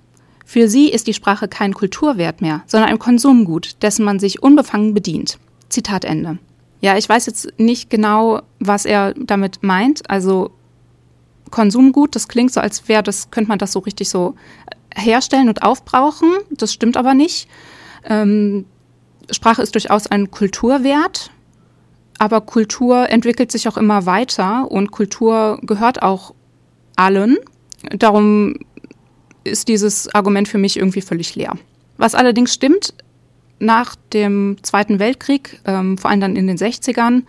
Für 0.44 0.68
sie 0.68 0.90
ist 0.90 1.08
die 1.08 1.14
Sprache 1.14 1.48
kein 1.48 1.74
Kulturwert 1.74 2.42
mehr, 2.42 2.64
sondern 2.68 2.90
ein 2.90 3.00
Konsumgut, 3.00 3.82
dessen 3.82 4.04
man 4.04 4.20
sich 4.20 4.44
unbefangen 4.44 4.94
bedient. 4.94 5.40
Zitat 5.70 6.04
Ende. 6.04 6.38
Ja, 6.82 6.98
ich 6.98 7.08
weiß 7.08 7.28
jetzt 7.28 7.58
nicht 7.58 7.90
genau, 7.90 8.42
was 8.60 8.84
er 8.84 9.14
damit 9.14 9.64
meint. 9.64 10.10
Also 10.10 10.52
Konsumgut, 11.50 12.14
das 12.14 12.28
klingt 12.28 12.52
so, 12.52 12.60
als 12.60 12.90
wäre 12.90 13.04
das, 13.04 13.32
könnte 13.32 13.48
man 13.48 13.58
das 13.58 13.72
so 13.72 13.80
richtig 13.80 14.10
so 14.10 14.36
herstellen 14.94 15.48
und 15.48 15.64
aufbrauchen. 15.64 16.30
Das 16.52 16.74
stimmt 16.74 16.98
aber 16.98 17.14
nicht. 17.14 17.48
Ähm, 18.04 18.66
Sprache 19.32 19.62
ist 19.62 19.76
durchaus 19.76 20.08
ein 20.08 20.30
Kulturwert. 20.30 21.32
aber 22.20 22.42
Kultur 22.42 23.10
entwickelt 23.10 23.50
sich 23.50 23.70
auch 23.70 23.78
immer 23.78 24.06
weiter 24.06 24.70
und 24.70 24.92
Kultur 24.92 25.60
gehört 25.62 26.02
auch 26.02 26.34
allen. 26.98 27.38
Darum 27.92 28.56
ist 29.44 29.68
dieses 29.68 30.14
Argument 30.14 30.48
für 30.48 30.58
mich 30.58 30.78
irgendwie 30.78 31.02
völlig 31.02 31.36
leer. 31.36 31.58
Was 31.98 32.16
allerdings 32.16 32.54
stimmt, 32.54 32.94
nach 33.60 33.96
dem 34.14 34.58
Zweiten 34.62 35.00
Weltkrieg, 35.00 35.62
ähm, 35.66 35.98
vor 35.98 36.12
allem 36.12 36.22
dann 36.22 36.36
in 36.36 36.48
den 36.48 36.58
60ern, 36.58 37.24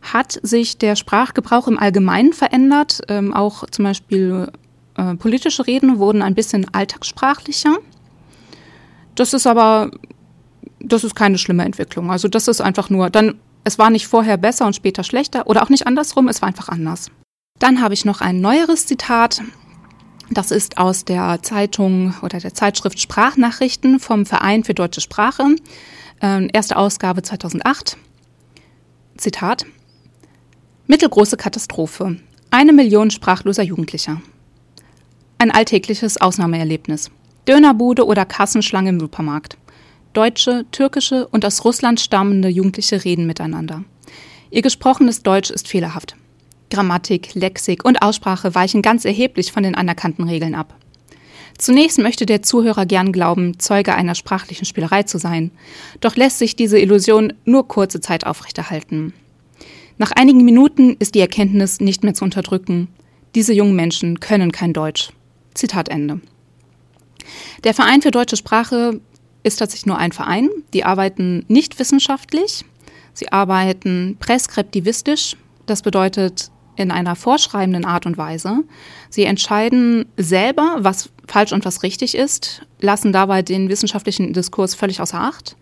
hat 0.00 0.38
sich 0.42 0.78
der 0.78 0.96
Sprachgebrauch 0.96 1.68
im 1.68 1.78
Allgemeinen 1.78 2.32
verändert. 2.32 3.02
Ähm, 3.08 3.32
auch 3.32 3.64
zum 3.70 3.84
Beispiel 3.84 4.48
äh, 4.96 5.14
politische 5.14 5.66
Reden 5.66 5.98
wurden 5.98 6.22
ein 6.22 6.34
bisschen 6.34 6.72
alltagssprachlicher. 6.72 7.78
Das 9.14 9.32
ist 9.32 9.46
aber, 9.46 9.90
das 10.80 11.04
ist 11.04 11.14
keine 11.14 11.38
schlimme 11.38 11.64
Entwicklung. 11.64 12.10
Also 12.10 12.28
das 12.28 12.48
ist 12.48 12.60
einfach 12.60 12.90
nur, 12.90 13.10
dann, 13.10 13.38
es 13.64 13.78
war 13.78 13.90
nicht 13.90 14.06
vorher 14.06 14.36
besser 14.36 14.66
und 14.66 14.74
später 14.74 15.04
schlechter 15.04 15.46
oder 15.46 15.62
auch 15.62 15.68
nicht 15.68 15.86
andersrum, 15.86 16.28
es 16.28 16.42
war 16.42 16.48
einfach 16.48 16.68
anders. 16.68 17.10
Dann 17.58 17.80
habe 17.80 17.94
ich 17.94 18.04
noch 18.04 18.20
ein 18.20 18.40
neueres 18.40 18.86
Zitat. 18.86 19.42
Das 20.34 20.50
ist 20.50 20.78
aus 20.78 21.04
der 21.04 21.40
Zeitung 21.42 22.14
oder 22.22 22.38
der 22.38 22.54
Zeitschrift 22.54 22.98
Sprachnachrichten 22.98 24.00
vom 24.00 24.24
Verein 24.24 24.64
für 24.64 24.72
deutsche 24.72 25.02
Sprache, 25.02 25.56
äh, 26.22 26.48
erste 26.52 26.76
Ausgabe 26.76 27.22
2008. 27.22 27.98
Zitat. 29.18 29.66
Mittelgroße 30.86 31.36
Katastrophe. 31.36 32.16
Eine 32.50 32.72
Million 32.72 33.10
sprachloser 33.10 33.62
Jugendlicher. 33.62 34.22
Ein 35.36 35.50
alltägliches 35.50 36.18
Ausnahmeerlebnis. 36.18 37.10
Dönerbude 37.46 38.06
oder 38.06 38.24
Kassenschlange 38.24 38.88
im 38.88 39.00
Supermarkt. 39.00 39.58
Deutsche, 40.14 40.64
türkische 40.70 41.28
und 41.28 41.44
aus 41.44 41.62
Russland 41.64 42.00
stammende 42.00 42.48
Jugendliche 42.48 43.04
reden 43.04 43.26
miteinander. 43.26 43.84
Ihr 44.50 44.62
gesprochenes 44.62 45.22
Deutsch 45.22 45.50
ist 45.50 45.68
fehlerhaft. 45.68 46.16
Grammatik, 46.72 47.34
Lexik 47.34 47.84
und 47.84 48.00
Aussprache 48.00 48.54
weichen 48.54 48.80
ganz 48.80 49.04
erheblich 49.04 49.52
von 49.52 49.62
den 49.62 49.74
anerkannten 49.74 50.24
Regeln 50.24 50.54
ab. 50.54 50.74
Zunächst 51.58 51.98
möchte 51.98 52.24
der 52.24 52.42
Zuhörer 52.42 52.86
gern 52.86 53.12
glauben, 53.12 53.58
Zeuge 53.58 53.94
einer 53.94 54.14
sprachlichen 54.14 54.64
Spielerei 54.64 55.02
zu 55.02 55.18
sein, 55.18 55.50
doch 56.00 56.16
lässt 56.16 56.38
sich 56.38 56.56
diese 56.56 56.78
Illusion 56.78 57.34
nur 57.44 57.68
kurze 57.68 58.00
Zeit 58.00 58.26
aufrechterhalten. 58.26 59.12
Nach 59.98 60.12
einigen 60.12 60.44
Minuten 60.44 60.96
ist 60.98 61.14
die 61.14 61.20
Erkenntnis 61.20 61.80
nicht 61.80 62.02
mehr 62.04 62.14
zu 62.14 62.24
unterdrücken. 62.24 62.88
Diese 63.34 63.52
jungen 63.52 63.76
Menschen 63.76 64.18
können 64.18 64.50
kein 64.50 64.72
Deutsch. 64.72 65.10
Zitat 65.54 65.90
Ende. 65.90 66.20
Der 67.64 67.74
Verein 67.74 68.00
für 68.00 68.10
deutsche 68.10 68.38
Sprache 68.38 69.00
ist 69.42 69.56
tatsächlich 69.58 69.86
nur 69.86 69.98
ein 69.98 70.12
Verein. 70.12 70.48
Die 70.72 70.84
arbeiten 70.84 71.44
nicht 71.48 71.78
wissenschaftlich. 71.78 72.64
Sie 73.12 73.30
arbeiten 73.30 74.16
preskriptivistisch. 74.18 75.36
Das 75.66 75.82
bedeutet 75.82 76.50
in 76.76 76.90
einer 76.90 77.16
vorschreibenden 77.16 77.84
Art 77.84 78.06
und 78.06 78.16
Weise. 78.16 78.64
Sie 79.10 79.24
entscheiden 79.24 80.06
selber, 80.16 80.76
was 80.78 81.10
falsch 81.26 81.52
und 81.52 81.64
was 81.64 81.82
richtig 81.82 82.14
ist, 82.14 82.62
lassen 82.80 83.12
dabei 83.12 83.42
den 83.42 83.68
wissenschaftlichen 83.68 84.32
Diskurs 84.32 84.74
völlig 84.74 85.00
außer 85.00 85.20
Acht. 85.20 85.56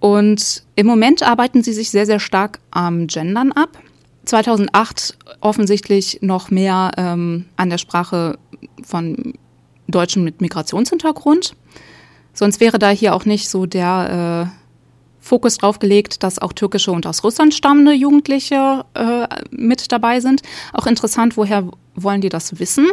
Und 0.00 0.64
im 0.74 0.86
Moment 0.86 1.22
arbeiten 1.22 1.62
sie 1.62 1.72
sich 1.72 1.90
sehr, 1.90 2.06
sehr 2.06 2.20
stark 2.20 2.58
am 2.70 3.06
Gendern 3.06 3.52
ab. 3.52 3.78
2008 4.24 5.16
offensichtlich 5.40 6.18
noch 6.22 6.50
mehr 6.50 6.92
ähm, 6.96 7.46
an 7.56 7.70
der 7.70 7.78
Sprache 7.78 8.38
von 8.82 9.34
Deutschen 9.88 10.24
mit 10.24 10.40
Migrationshintergrund. 10.40 11.54
Sonst 12.32 12.60
wäre 12.60 12.78
da 12.78 12.90
hier 12.90 13.14
auch 13.14 13.24
nicht 13.24 13.48
so 13.48 13.66
der 13.66 14.50
äh, 14.54 14.61
Fokus 15.22 15.56
drauf 15.56 15.78
gelegt, 15.78 16.24
dass 16.24 16.40
auch 16.40 16.52
türkische 16.52 16.90
und 16.90 17.06
aus 17.06 17.22
Russland 17.22 17.54
stammende 17.54 17.92
Jugendliche 17.92 18.84
äh, 18.94 19.28
mit 19.50 19.92
dabei 19.92 20.20
sind. 20.20 20.42
Auch 20.72 20.86
interessant, 20.86 21.36
woher 21.36 21.70
wollen 21.94 22.20
die 22.20 22.28
das 22.28 22.58
wissen? 22.58 22.88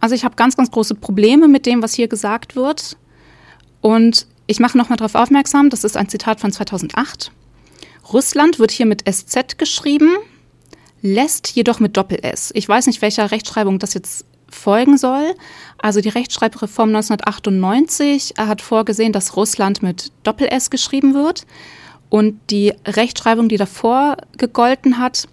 Also 0.00 0.14
ich 0.14 0.24
habe 0.24 0.34
ganz, 0.34 0.56
ganz 0.56 0.70
große 0.70 0.94
Probleme 0.94 1.46
mit 1.46 1.66
dem, 1.66 1.82
was 1.82 1.94
hier 1.94 2.08
gesagt 2.08 2.56
wird. 2.56 2.96
Und 3.82 4.26
ich 4.46 4.60
mache 4.60 4.78
nochmal 4.78 4.96
darauf 4.96 5.14
aufmerksam, 5.14 5.68
das 5.68 5.84
ist 5.84 5.96
ein 5.96 6.08
Zitat 6.08 6.40
von 6.40 6.52
2008. 6.52 7.30
Russland 8.12 8.58
wird 8.58 8.70
hier 8.70 8.86
mit 8.86 9.04
SZ 9.06 9.58
geschrieben, 9.58 10.16
lässt 11.02 11.50
jedoch 11.50 11.80
mit 11.80 11.98
Doppel-S. 11.98 12.50
Ich 12.54 12.66
weiß 12.66 12.86
nicht, 12.86 13.02
welcher 13.02 13.30
Rechtschreibung 13.30 13.78
das 13.78 13.92
jetzt 13.92 14.24
folgen 14.48 14.96
soll. 14.96 15.34
Also 15.78 16.00
die 16.00 16.08
Rechtschreibreform 16.08 16.90
1998 16.90 18.34
hat 18.38 18.62
vorgesehen, 18.62 19.12
dass 19.12 19.36
Russland 19.36 19.82
mit 19.82 20.12
Doppel-S 20.22 20.70
geschrieben 20.70 21.14
wird. 21.14 21.46
Und 22.08 22.38
die 22.50 22.72
Rechtschreibung, 22.86 23.48
die 23.48 23.56
davor 23.56 24.16
gegolten 24.36 24.98
hat, 24.98 25.28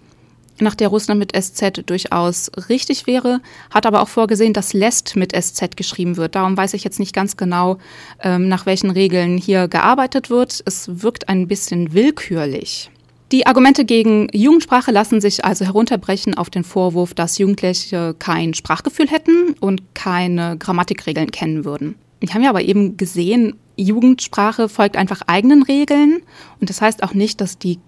nach 0.60 0.74
der 0.74 0.88
Russland 0.88 1.18
mit 1.18 1.32
SZ 1.36 1.82
durchaus 1.86 2.50
richtig 2.68 3.06
wäre, 3.06 3.40
hat 3.70 3.86
aber 3.86 4.02
auch 4.02 4.08
vorgesehen, 4.08 4.52
dass 4.52 4.72
lässt 4.72 5.16
mit 5.16 5.32
SZ 5.34 5.76
geschrieben 5.76 6.16
wird. 6.16 6.34
Darum 6.34 6.56
weiß 6.56 6.74
ich 6.74 6.84
jetzt 6.84 7.00
nicht 7.00 7.12
ganz 7.12 7.36
genau, 7.36 7.78
ähm, 8.22 8.48
nach 8.48 8.66
welchen 8.66 8.90
Regeln 8.90 9.36
hier 9.36 9.66
gearbeitet 9.66 10.30
wird. 10.30 10.62
Es 10.64 11.02
wirkt 11.02 11.28
ein 11.28 11.48
bisschen 11.48 11.92
willkürlich. 11.92 12.90
Die 13.32 13.46
Argumente 13.46 13.84
gegen 13.84 14.28
Jugendsprache 14.32 14.92
lassen 14.92 15.20
sich 15.20 15.44
also 15.44 15.64
herunterbrechen 15.64 16.34
auf 16.34 16.50
den 16.50 16.62
Vorwurf, 16.62 17.14
dass 17.14 17.38
Jugendliche 17.38 18.14
kein 18.18 18.54
Sprachgefühl 18.54 19.08
hätten 19.08 19.54
und 19.60 19.94
keine 19.94 20.58
Grammatikregeln 20.58 21.30
kennen 21.30 21.64
würden. 21.64 21.96
Wir 22.20 22.32
haben 22.34 22.42
ja 22.42 22.50
aber 22.50 22.62
eben 22.62 22.96
gesehen, 22.96 23.56
Jugendsprache 23.76 24.68
folgt 24.68 24.96
einfach 24.96 25.22
eigenen 25.26 25.62
Regeln 25.62 26.20
und 26.60 26.70
das 26.70 26.80
heißt 26.80 27.02
auch 27.02 27.14
nicht, 27.14 27.40
dass 27.40 27.58
die 27.58 27.78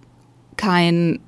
kein 0.56 1.20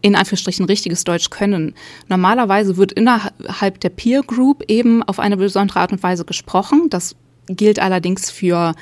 in 0.00 0.14
Anführungsstrichen 0.14 0.64
richtiges 0.64 1.04
Deutsch 1.04 1.30
können. 1.30 1.74
Normalerweise 2.08 2.76
wird 2.76 2.92
innerhalb 2.92 3.80
der 3.80 3.88
Peer 3.88 4.22
Group 4.22 4.64
eben 4.68 5.02
auf 5.02 5.18
eine 5.18 5.36
besondere 5.36 5.80
Art 5.80 5.92
und 5.92 6.02
Weise 6.02 6.24
gesprochen. 6.24 6.88
Das 6.88 7.16
gilt 7.48 7.80
allerdings 7.80 8.30
für 8.30 8.74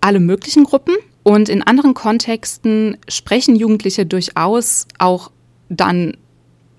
alle 0.00 0.20
möglichen 0.20 0.64
Gruppen. 0.64 0.94
Und 1.28 1.50
in 1.50 1.62
anderen 1.62 1.92
Kontexten 1.92 2.96
sprechen 3.06 3.54
Jugendliche 3.54 4.06
durchaus 4.06 4.88
auch 4.96 5.30
dann 5.68 6.16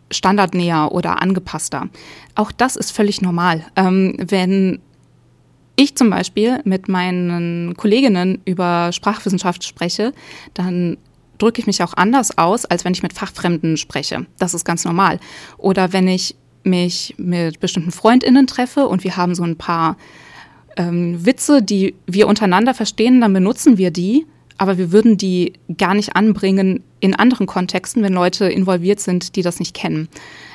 standardnäher 0.09 0.91
oder 0.91 1.21
angepasster. 1.21 1.87
Auch 2.33 2.51
das 2.51 2.75
ist 2.75 2.89
völlig 2.89 3.21
normal. 3.21 3.63
Ähm, 3.75 4.15
wenn 4.17 4.79
ich 5.75 5.95
zum 5.95 6.09
Beispiel 6.09 6.61
mit 6.63 6.89
meinen 6.89 7.77
Kolleginnen 7.77 8.41
über 8.45 8.91
Sprachwissenschaft 8.91 9.63
spreche, 9.63 10.13
dann 10.55 10.97
drücke 11.37 11.61
ich 11.61 11.67
mich 11.67 11.83
auch 11.83 11.93
anders 11.93 12.35
aus, 12.39 12.65
als 12.65 12.83
wenn 12.85 12.93
ich 12.93 13.03
mit 13.03 13.13
Fachfremden 13.13 13.77
spreche. 13.77 14.25
Das 14.39 14.55
ist 14.55 14.65
ganz 14.65 14.83
normal. 14.83 15.19
Oder 15.59 15.93
wenn 15.93 16.07
ich 16.07 16.35
mich 16.63 17.13
mit 17.19 17.59
bestimmten 17.59 17.91
Freundinnen 17.91 18.47
treffe 18.47 18.87
und 18.87 19.03
wir 19.03 19.15
haben 19.15 19.35
so 19.35 19.43
ein 19.43 19.57
paar 19.57 19.95
ähm, 20.75 21.23
Witze, 21.23 21.61
die 21.61 21.93
wir 22.07 22.27
untereinander 22.27 22.73
verstehen, 22.73 23.21
dann 23.21 23.33
benutzen 23.33 23.77
wir 23.77 23.91
die 23.91 24.25
aber 24.59 24.77
wir 24.77 24.91
würden 24.91 25.17
die 25.17 25.53
gar 25.77 25.93
nicht 25.93 26.15
anbringen 26.15 26.83
in 26.99 27.15
anderen 27.15 27.47
Kontexten, 27.47 28.03
wenn 28.03 28.13
Leute 28.13 28.45
involviert 28.45 28.99
sind, 28.99 29.35
die 29.35 29.41
das 29.41 29.59
nicht 29.59 29.73
kennen. 29.73 30.09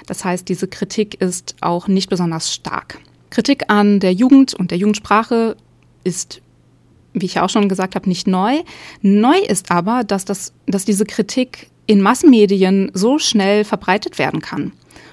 Das 0.07 0.25
heißt, 0.25 0.49
diese 0.49 0.69
Kritik 0.69 1.21
ist 1.21 1.57
auch 1.62 1.88
nicht 1.88 2.11
besonders 2.11 2.53
stark. 2.53 3.01
Kritik 3.31 3.64
an 3.69 4.01
der 4.01 4.12
Jugend 4.12 4.55
und 4.55 4.71
der 4.71 4.79
Jugendsprache 4.79 5.57
ist, 6.05 6.43
wie 7.14 7.25
ich 7.27 7.35
ja 7.35 7.45
auch 7.45 7.49
schon 7.49 7.69
gesagt 7.69 7.95
habe, 7.95 8.09
nicht 8.09 8.27
neu. 8.27 8.62
Neu 9.01 9.38
ist 9.38 9.71
aber, 9.71 10.05
dass, 10.05 10.27
das, 10.27 10.53
dass 10.67 10.85
diese 10.85 11.07
Kritik 11.07 11.71
in 11.87 12.03
Massenmedien 12.03 12.90
so 12.93 13.19
schnell 13.19 13.64
verbreitet 13.64 14.19
werden 14.19 14.40
kann. 14.40 14.73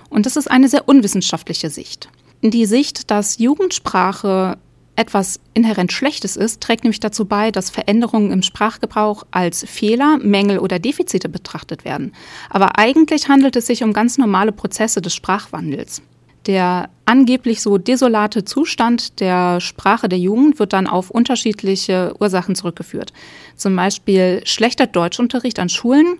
Und 0.10 0.25
das 0.25 0.36
ist 0.36 0.51
eine 0.51 0.67
sehr 0.67 0.89
unwissenschaftliche 0.89 1.69
Sicht. 1.69 2.10
Die 2.41 2.65
Sicht, 2.65 3.10
dass 3.10 3.38
Jugendsprache 3.38 4.58
etwas 5.01 5.39
inhärent 5.55 5.91
Schlechtes 5.91 6.37
ist, 6.37 6.61
trägt 6.61 6.83
nämlich 6.83 6.99
dazu 6.99 7.25
bei, 7.25 7.51
dass 7.51 7.71
Veränderungen 7.71 8.31
im 8.31 8.43
Sprachgebrauch 8.43 9.25
als 9.31 9.65
Fehler, 9.67 10.19
Mängel 10.21 10.59
oder 10.59 10.77
Defizite 10.77 11.27
betrachtet 11.27 11.83
werden. 11.83 12.13
Aber 12.49 12.77
eigentlich 12.77 13.27
handelt 13.27 13.55
es 13.55 13.65
sich 13.65 13.83
um 13.83 13.93
ganz 13.93 14.19
normale 14.19 14.51
Prozesse 14.51 15.01
des 15.01 15.15
Sprachwandels. 15.15 16.03
Der 16.45 16.89
angeblich 17.05 17.61
so 17.61 17.77
desolate 17.77 18.45
Zustand 18.45 19.19
der 19.19 19.59
Sprache 19.59 20.07
der 20.07 20.19
Jugend 20.19 20.59
wird 20.59 20.73
dann 20.73 20.87
auf 20.87 21.09
unterschiedliche 21.09 22.13
Ursachen 22.19 22.55
zurückgeführt. 22.55 23.11
Zum 23.55 23.75
Beispiel 23.75 24.41
schlechter 24.45 24.87
Deutschunterricht 24.87 25.59
an 25.59 25.69
Schulen 25.69 26.19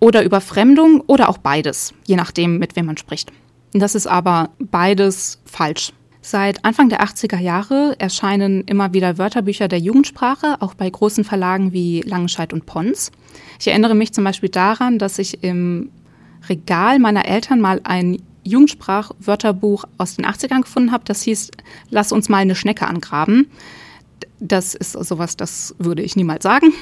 oder 0.00 0.24
Überfremdung 0.24 1.02
oder 1.06 1.28
auch 1.28 1.38
beides, 1.38 1.92
je 2.06 2.16
nachdem, 2.16 2.58
mit 2.58 2.76
wem 2.76 2.86
man 2.86 2.96
spricht. 2.96 3.32
Das 3.72 3.94
ist 3.94 4.06
aber 4.06 4.50
beides 4.58 5.40
falsch. 5.44 5.92
Seit 6.28 6.64
Anfang 6.64 6.88
der 6.88 7.04
80er 7.04 7.38
Jahre 7.38 7.94
erscheinen 8.00 8.64
immer 8.64 8.92
wieder 8.92 9.16
Wörterbücher 9.16 9.68
der 9.68 9.78
Jugendsprache, 9.78 10.56
auch 10.58 10.74
bei 10.74 10.90
großen 10.90 11.22
Verlagen 11.22 11.72
wie 11.72 12.00
Langenscheidt 12.00 12.52
und 12.52 12.66
Pons. 12.66 13.12
Ich 13.60 13.68
erinnere 13.68 13.94
mich 13.94 14.12
zum 14.12 14.24
Beispiel 14.24 14.48
daran, 14.48 14.98
dass 14.98 15.20
ich 15.20 15.44
im 15.44 15.88
Regal 16.48 16.98
meiner 16.98 17.26
Eltern 17.28 17.60
mal 17.60 17.80
ein 17.84 18.20
Jugendsprachwörterbuch 18.42 19.84
aus 19.98 20.16
den 20.16 20.26
80ern 20.26 20.62
gefunden 20.62 20.90
habe. 20.90 21.04
Das 21.04 21.22
hieß, 21.22 21.52
lass 21.90 22.10
uns 22.10 22.28
mal 22.28 22.38
eine 22.38 22.56
Schnecke 22.56 22.88
angraben. 22.88 23.46
Das 24.40 24.74
ist 24.74 24.94
sowas, 24.94 25.36
das 25.36 25.76
würde 25.78 26.02
ich 26.02 26.16
niemals 26.16 26.42
sagen. 26.42 26.72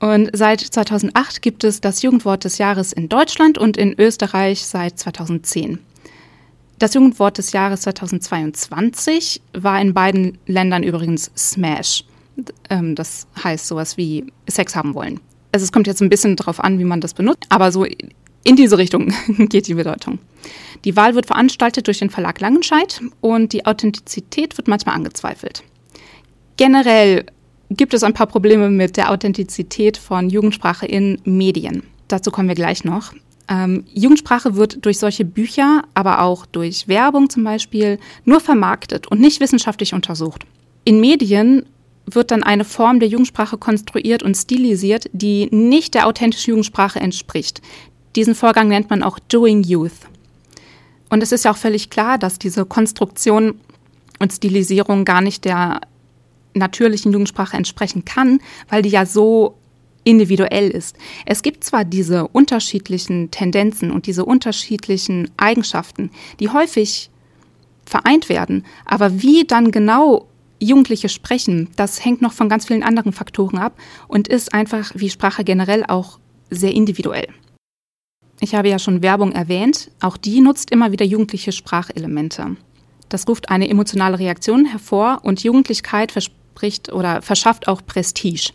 Und 0.00 0.28
seit 0.34 0.60
2008 0.60 1.40
gibt 1.40 1.64
es 1.64 1.80
das 1.80 2.02
Jugendwort 2.02 2.44
des 2.44 2.58
Jahres 2.58 2.92
in 2.92 3.08
Deutschland 3.08 3.56
und 3.56 3.78
in 3.78 3.98
Österreich 3.98 4.66
seit 4.66 4.98
2010. 4.98 5.78
Das 6.82 6.94
Jugendwort 6.94 7.38
des 7.38 7.52
Jahres 7.52 7.82
2022 7.82 9.40
war 9.52 9.80
in 9.80 9.94
beiden 9.94 10.38
Ländern 10.48 10.82
übrigens 10.82 11.30
Smash. 11.36 12.02
Ähm, 12.70 12.96
das 12.96 13.28
heißt 13.40 13.68
sowas 13.68 13.96
wie 13.96 14.26
Sex 14.48 14.74
haben 14.74 14.94
wollen. 14.94 15.20
Also 15.52 15.62
es 15.62 15.70
kommt 15.70 15.86
jetzt 15.86 16.02
ein 16.02 16.08
bisschen 16.08 16.34
darauf 16.34 16.58
an, 16.58 16.80
wie 16.80 16.84
man 16.84 17.00
das 17.00 17.14
benutzt, 17.14 17.44
aber 17.50 17.70
so 17.70 17.84
in 17.84 18.56
diese 18.56 18.78
Richtung 18.78 19.14
geht 19.48 19.68
die 19.68 19.74
Bedeutung. 19.74 20.18
Die 20.84 20.96
Wahl 20.96 21.14
wird 21.14 21.26
veranstaltet 21.26 21.86
durch 21.86 22.00
den 22.00 22.10
Verlag 22.10 22.40
Langenscheidt 22.40 23.00
und 23.20 23.52
die 23.52 23.64
Authentizität 23.64 24.58
wird 24.58 24.66
manchmal 24.66 24.96
angezweifelt. 24.96 25.62
Generell 26.56 27.26
gibt 27.70 27.94
es 27.94 28.02
ein 28.02 28.12
paar 28.12 28.26
Probleme 28.26 28.70
mit 28.70 28.96
der 28.96 29.12
Authentizität 29.12 29.98
von 29.98 30.28
Jugendsprache 30.28 30.86
in 30.86 31.20
Medien. 31.22 31.84
Dazu 32.08 32.32
kommen 32.32 32.48
wir 32.48 32.56
gleich 32.56 32.82
noch. 32.82 33.12
Ähm, 33.52 33.84
Jugendsprache 33.92 34.56
wird 34.56 34.84
durch 34.86 34.98
solche 34.98 35.26
Bücher, 35.26 35.82
aber 35.92 36.22
auch 36.22 36.46
durch 36.46 36.88
Werbung 36.88 37.28
zum 37.28 37.44
Beispiel, 37.44 37.98
nur 38.24 38.40
vermarktet 38.40 39.08
und 39.08 39.20
nicht 39.20 39.40
wissenschaftlich 39.40 39.92
untersucht. 39.92 40.46
In 40.84 41.00
Medien 41.00 41.66
wird 42.06 42.30
dann 42.30 42.42
eine 42.42 42.64
Form 42.64 42.98
der 42.98 43.10
Jugendsprache 43.10 43.58
konstruiert 43.58 44.22
und 44.22 44.36
stilisiert, 44.36 45.10
die 45.12 45.48
nicht 45.50 45.92
der 45.92 46.06
authentischen 46.06 46.52
Jugendsprache 46.52 46.98
entspricht. 46.98 47.60
Diesen 48.16 48.34
Vorgang 48.34 48.68
nennt 48.68 48.88
man 48.88 49.02
auch 49.02 49.18
Doing 49.18 49.62
Youth. 49.62 49.92
Und 51.10 51.22
es 51.22 51.30
ist 51.30 51.44
ja 51.44 51.50
auch 51.50 51.58
völlig 51.58 51.90
klar, 51.90 52.16
dass 52.16 52.38
diese 52.38 52.64
Konstruktion 52.64 53.60
und 54.18 54.32
Stilisierung 54.32 55.04
gar 55.04 55.20
nicht 55.20 55.44
der 55.44 55.82
natürlichen 56.54 57.12
Jugendsprache 57.12 57.56
entsprechen 57.56 58.06
kann, 58.06 58.40
weil 58.70 58.80
die 58.80 58.88
ja 58.88 59.04
so 59.04 59.58
individuell 60.04 60.70
ist. 60.70 60.96
Es 61.26 61.42
gibt 61.42 61.64
zwar 61.64 61.84
diese 61.84 62.28
unterschiedlichen 62.28 63.30
Tendenzen 63.30 63.90
und 63.90 64.06
diese 64.06 64.24
unterschiedlichen 64.24 65.30
Eigenschaften, 65.36 66.10
die 66.40 66.48
häufig 66.48 67.10
vereint 67.84 68.28
werden, 68.28 68.64
aber 68.84 69.22
wie 69.22 69.44
dann 69.44 69.70
genau 69.70 70.28
Jugendliche 70.58 71.08
sprechen, 71.08 71.68
das 71.76 72.04
hängt 72.04 72.22
noch 72.22 72.32
von 72.32 72.48
ganz 72.48 72.66
vielen 72.66 72.84
anderen 72.84 73.12
Faktoren 73.12 73.58
ab 73.58 73.76
und 74.06 74.28
ist 74.28 74.54
einfach 74.54 74.92
wie 74.94 75.10
Sprache 75.10 75.42
generell 75.42 75.84
auch 75.84 76.18
sehr 76.50 76.72
individuell. 76.72 77.28
Ich 78.40 78.54
habe 78.54 78.68
ja 78.68 78.78
schon 78.78 79.02
Werbung 79.02 79.32
erwähnt, 79.32 79.90
auch 80.00 80.16
die 80.16 80.40
nutzt 80.40 80.70
immer 80.70 80.92
wieder 80.92 81.04
jugendliche 81.04 81.52
Sprachelemente. 81.52 82.56
Das 83.08 83.28
ruft 83.28 83.50
eine 83.50 83.68
emotionale 83.68 84.18
Reaktion 84.18 84.64
hervor 84.64 85.20
und 85.22 85.42
Jugendlichkeit 85.42 86.12
verspricht 86.12 86.42
spricht 86.52 86.92
oder 86.92 87.22
verschafft 87.22 87.68
auch 87.68 87.84
Prestige. 87.84 88.52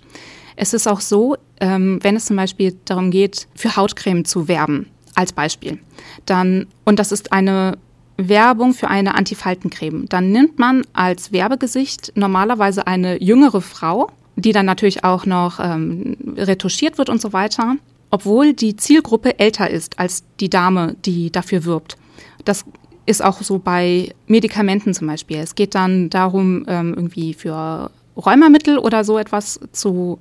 Es 0.57 0.73
ist 0.73 0.87
auch 0.87 1.01
so, 1.01 1.37
ähm, 1.61 1.99
wenn 2.01 2.15
es 2.15 2.25
zum 2.25 2.35
Beispiel 2.35 2.75
darum 2.85 3.11
geht, 3.11 3.47
für 3.55 3.75
Hautcreme 3.75 4.25
zu 4.25 4.47
werben, 4.47 4.87
als 5.15 5.31
Beispiel, 5.31 5.79
dann, 6.25 6.67
und 6.83 6.99
das 6.99 7.11
ist 7.11 7.31
eine 7.31 7.77
Werbung 8.17 8.73
für 8.73 8.89
eine 8.89 9.15
Antifaltencreme, 9.15 10.07
dann 10.09 10.31
nimmt 10.31 10.59
man 10.59 10.81
als 10.93 11.31
Werbegesicht 11.31 12.11
normalerweise 12.15 12.87
eine 12.87 13.21
jüngere 13.21 13.61
Frau, 13.61 14.09
die 14.35 14.51
dann 14.51 14.65
natürlich 14.65 15.03
auch 15.03 15.25
noch 15.25 15.59
ähm, 15.59 16.17
retuschiert 16.35 16.97
wird 16.97 17.09
und 17.09 17.21
so 17.21 17.33
weiter, 17.33 17.75
obwohl 18.09 18.53
die 18.53 18.75
Zielgruppe 18.75 19.39
älter 19.39 19.69
ist 19.69 19.99
als 19.99 20.23
die 20.39 20.49
Dame, 20.49 20.95
die 21.05 21.31
dafür 21.31 21.65
wirbt. 21.65 21.97
Das 22.45 22.65
ist 23.05 23.23
auch 23.23 23.41
so 23.41 23.59
bei 23.59 24.13
Medikamenten 24.25 24.93
zum 24.93 25.07
Beispiel. 25.07 25.37
Es 25.37 25.55
geht 25.55 25.75
dann 25.75 26.09
darum, 26.09 26.65
ähm, 26.67 26.93
irgendwie 26.95 27.33
für 27.33 27.91
Rheumamittel 28.17 28.77
oder 28.79 29.03
so 29.03 29.17
etwas 29.17 29.59
zu, 29.71 30.19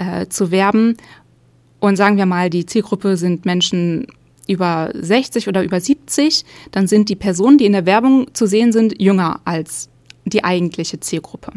äh, 0.00 0.26
zu 0.28 0.50
werben. 0.50 0.96
Und 1.78 1.96
sagen 1.96 2.16
wir 2.16 2.26
mal, 2.26 2.50
die 2.50 2.66
Zielgruppe 2.66 3.16
sind 3.16 3.44
Menschen 3.44 4.06
über 4.48 4.90
60 4.94 5.46
oder 5.46 5.62
über 5.62 5.80
70, 5.80 6.44
dann 6.72 6.88
sind 6.88 7.08
die 7.08 7.16
Personen, 7.16 7.58
die 7.58 7.66
in 7.66 7.72
der 7.72 7.86
Werbung 7.86 8.34
zu 8.34 8.46
sehen 8.46 8.72
sind, 8.72 9.00
jünger 9.00 9.40
als 9.44 9.88
die 10.24 10.42
eigentliche 10.42 10.98
Zielgruppe. 10.98 11.52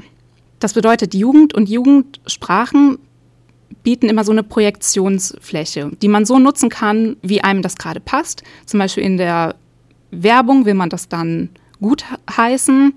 Das 0.59 0.73
bedeutet, 0.73 1.13
Jugend 1.13 1.53
und 1.53 1.69
Jugendsprachen 1.69 2.99
bieten 3.81 4.07
immer 4.09 4.23
so 4.23 4.31
eine 4.31 4.43
Projektionsfläche, 4.43 5.91
die 6.01 6.07
man 6.07 6.25
so 6.25 6.37
nutzen 6.37 6.69
kann, 6.69 7.17
wie 7.21 7.43
einem 7.43 7.61
das 7.61 7.77
gerade 7.77 7.99
passt. 7.99 8.43
Zum 8.65 8.79
Beispiel 8.79 9.03
in 9.03 9.17
der 9.17 9.55
Werbung 10.11 10.65
will 10.65 10.75
man 10.75 10.89
das 10.89 11.09
dann 11.09 11.49
gut 11.81 12.05
heißen. 12.29 12.93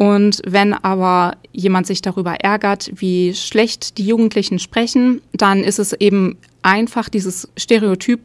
Und 0.00 0.40
wenn 0.46 0.72
aber 0.72 1.36
jemand 1.52 1.86
sich 1.86 2.00
darüber 2.00 2.36
ärgert, 2.36 2.90
wie 2.94 3.34
schlecht 3.34 3.98
die 3.98 4.06
Jugendlichen 4.06 4.58
sprechen, 4.58 5.20
dann 5.34 5.62
ist 5.62 5.78
es 5.78 5.92
eben 5.92 6.38
einfach 6.62 7.10
dieses 7.10 7.50
Stereotyp, 7.58 8.20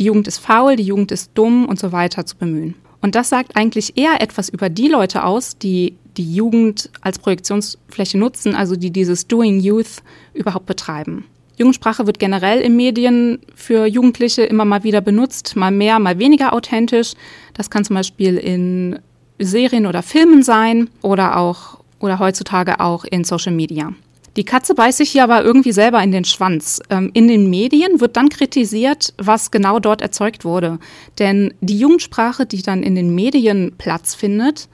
die 0.00 0.06
Jugend 0.06 0.26
ist 0.26 0.38
faul, 0.38 0.74
die 0.74 0.82
Jugend 0.82 1.12
ist 1.12 1.30
dumm 1.34 1.66
und 1.66 1.78
so 1.78 1.92
weiter 1.92 2.26
zu 2.26 2.36
bemühen. 2.36 2.74
Und 3.00 3.14
das 3.14 3.28
sagt 3.28 3.54
eigentlich 3.54 3.96
eher 3.96 4.20
etwas 4.20 4.48
über 4.48 4.68
die 4.68 4.88
Leute 4.88 5.22
aus, 5.22 5.56
die 5.56 5.94
die 6.16 6.34
Jugend 6.34 6.90
als 7.00 7.20
Projektionsfläche 7.20 8.18
nutzen, 8.18 8.56
also 8.56 8.74
die 8.74 8.90
dieses 8.90 9.28
Doing 9.28 9.60
Youth 9.60 10.02
überhaupt 10.32 10.66
betreiben. 10.66 11.26
Jugendsprache 11.56 12.08
wird 12.08 12.18
generell 12.18 12.60
in 12.60 12.74
Medien 12.74 13.38
für 13.54 13.86
Jugendliche 13.86 14.42
immer 14.42 14.64
mal 14.64 14.82
wieder 14.82 15.00
benutzt, 15.00 15.54
mal 15.54 15.70
mehr, 15.70 16.00
mal 16.00 16.18
weniger 16.18 16.52
authentisch. 16.52 17.12
Das 17.52 17.70
kann 17.70 17.84
zum 17.84 17.94
Beispiel 17.94 18.36
in 18.36 18.98
Serien 19.38 19.86
oder 19.86 20.02
Filmen 20.02 20.42
sein 20.42 20.90
oder 21.02 21.36
auch 21.36 21.78
oder 22.00 22.18
heutzutage 22.18 22.80
auch 22.80 23.04
in 23.04 23.24
Social 23.24 23.52
Media. 23.52 23.92
Die 24.36 24.44
Katze 24.44 24.74
beißt 24.74 24.98
sich 24.98 25.10
hier 25.10 25.24
aber 25.24 25.44
irgendwie 25.44 25.72
selber 25.72 26.02
in 26.02 26.10
den 26.10 26.24
Schwanz. 26.24 26.80
Ähm, 26.90 27.10
in 27.14 27.28
den 27.28 27.48
Medien 27.48 28.00
wird 28.00 28.16
dann 28.16 28.28
kritisiert, 28.28 29.14
was 29.16 29.50
genau 29.50 29.78
dort 29.78 30.02
erzeugt 30.02 30.44
wurde. 30.44 30.78
Denn 31.18 31.54
die 31.60 31.78
Jugendsprache, 31.78 32.44
die 32.44 32.62
dann 32.62 32.82
in 32.82 32.96
den 32.96 33.14
Medien 33.14 33.74
Platz 33.78 34.14
findet, 34.14 34.68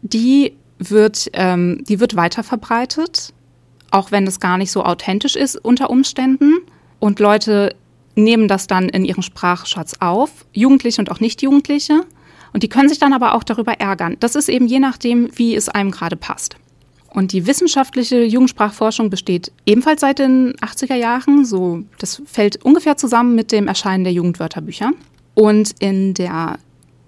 die 0.00 0.54
wird, 0.78 1.30
ähm, 1.34 1.84
die 1.86 2.00
wird 2.00 2.16
weiter 2.16 2.42
verbreitet 2.42 3.34
auch 3.90 4.12
wenn 4.12 4.26
es 4.26 4.40
gar 4.40 4.58
nicht 4.58 4.70
so 4.70 4.84
authentisch 4.84 5.36
ist 5.36 5.56
unter 5.56 5.90
Umständen. 5.90 6.58
Und 6.98 7.18
Leute 7.18 7.74
nehmen 8.14 8.48
das 8.48 8.66
dann 8.66 8.88
in 8.88 9.04
ihren 9.04 9.22
Sprachschatz 9.22 9.96
auf, 10.00 10.46
Jugendliche 10.52 11.00
und 11.00 11.10
auch 11.10 11.20
Nicht-Jugendliche. 11.20 12.02
Und 12.56 12.62
die 12.62 12.70
können 12.70 12.88
sich 12.88 12.98
dann 12.98 13.12
aber 13.12 13.34
auch 13.34 13.44
darüber 13.44 13.74
ärgern. 13.74 14.16
Das 14.18 14.34
ist 14.34 14.48
eben 14.48 14.66
je 14.66 14.78
nachdem, 14.78 15.28
wie 15.34 15.54
es 15.54 15.68
einem 15.68 15.90
gerade 15.90 16.16
passt. 16.16 16.56
Und 17.10 17.32
die 17.32 17.46
wissenschaftliche 17.46 18.24
Jugendsprachforschung 18.24 19.10
besteht 19.10 19.52
ebenfalls 19.66 20.00
seit 20.00 20.20
den 20.20 20.54
80er 20.54 20.94
Jahren. 20.94 21.44
So, 21.44 21.82
das 21.98 22.22
fällt 22.24 22.64
ungefähr 22.64 22.96
zusammen 22.96 23.34
mit 23.34 23.52
dem 23.52 23.68
Erscheinen 23.68 24.04
der 24.04 24.14
Jugendwörterbücher. 24.14 24.92
Und 25.34 25.74
in 25.80 26.14
der 26.14 26.58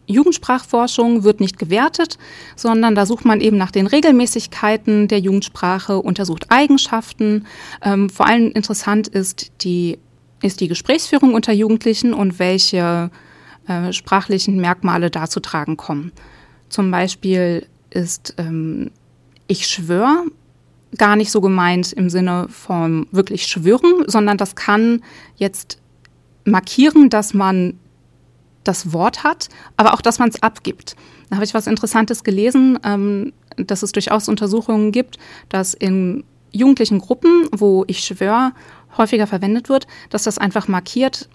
Jugendsprachforschung 0.07 1.25
wird 1.25 1.41
nicht 1.41 1.59
gewertet, 1.59 2.19
sondern 2.55 2.95
da 2.95 3.07
sucht 3.07 3.25
man 3.25 3.41
eben 3.41 3.57
nach 3.57 3.71
den 3.71 3.87
Regelmäßigkeiten 3.87 5.09
der 5.09 5.21
Jugendsprache, 5.21 5.97
untersucht 5.97 6.51
Eigenschaften. 6.51 7.47
Ähm, 7.81 8.11
vor 8.11 8.27
allem 8.27 8.53
interessant 8.53 9.09
ist 9.09 9.51
die, 9.63 9.97
ist 10.43 10.61
die 10.61 10.69
Gesprächsführung 10.69 11.33
unter 11.33 11.55
Jugendlichen 11.55 12.13
und 12.13 12.39
welche 12.39 13.11
äh, 13.69 13.93
sprachlichen 13.93 14.61
Merkmale 14.61 15.11
da 15.11 15.29
zu 15.29 15.41
tragen 15.41 15.77
kommen. 15.77 16.13
Zum 16.69 16.91
Beispiel 16.91 17.67
ist 17.91 18.35
ähm, 18.39 18.91
ich 19.47 19.67
schwör 19.67 20.25
gar 20.97 21.17
nicht 21.17 21.31
so 21.31 21.41
gemeint 21.41 21.93
im 21.93 22.09
Sinne 22.11 22.47
von 22.49 23.07
wirklich 23.11 23.47
schwören, 23.47 24.05
sondern 24.07 24.39
das 24.39 24.55
kann 24.55 25.03
jetzt 25.37 25.79
markieren, 26.45 27.11
dass 27.11 27.35
man 27.35 27.79
das 28.65 28.93
Wort 28.93 29.25
hat, 29.25 29.49
aber 29.77 29.95
auch, 29.95 30.01
dass 30.01 30.19
man 30.19 30.29
es 30.29 30.43
abgibt. 30.43 30.97
Da 31.29 31.37
habe 31.37 31.45
ich 31.45 31.55
was 31.55 31.67
Interessantes 31.67 32.25
gelesen, 32.25 32.79
ähm, 32.85 33.33
dass 33.57 33.83
es 33.83 33.93
durchaus 33.93 34.29
Untersuchungen 34.29 34.93
gibt, 34.93 35.19
dass 35.49 35.75
in 35.75 36.25
jugendlichen 36.53 36.99
Gruppen, 36.99 37.49
wo 37.53 37.85
ich 37.87 38.01
schwör 38.01 38.53
häufiger 38.97 39.27
verwendet 39.27 39.69
wird, 39.69 39.87
dass 40.11 40.23
das 40.23 40.39
einfach 40.39 40.69
markiert, 40.69 41.29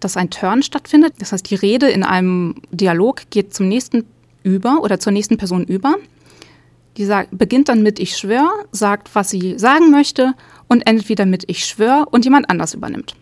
dass 0.00 0.16
ein 0.16 0.30
Turn 0.30 0.62
stattfindet. 0.62 1.14
Das 1.18 1.32
heißt, 1.32 1.48
die 1.50 1.54
Rede 1.54 1.88
in 1.88 2.04
einem 2.04 2.56
Dialog 2.70 3.22
geht 3.30 3.54
zum 3.54 3.68
nächsten 3.68 4.04
über 4.42 4.80
oder 4.82 4.98
zur 4.98 5.12
nächsten 5.12 5.36
Person 5.36 5.64
über. 5.64 5.96
Die 6.96 7.04
sagt, 7.04 7.36
beginnt 7.36 7.68
dann 7.68 7.82
mit 7.82 7.98
Ich 7.98 8.16
schwör, 8.16 8.50
sagt, 8.72 9.14
was 9.14 9.30
sie 9.30 9.58
sagen 9.58 9.90
möchte 9.90 10.34
und 10.68 10.86
endet 10.86 11.08
wieder 11.08 11.26
mit 11.26 11.44
Ich 11.48 11.64
schwör 11.64 12.08
und 12.10 12.24
jemand 12.24 12.50
anders 12.50 12.74
übernimmt. 12.74 13.14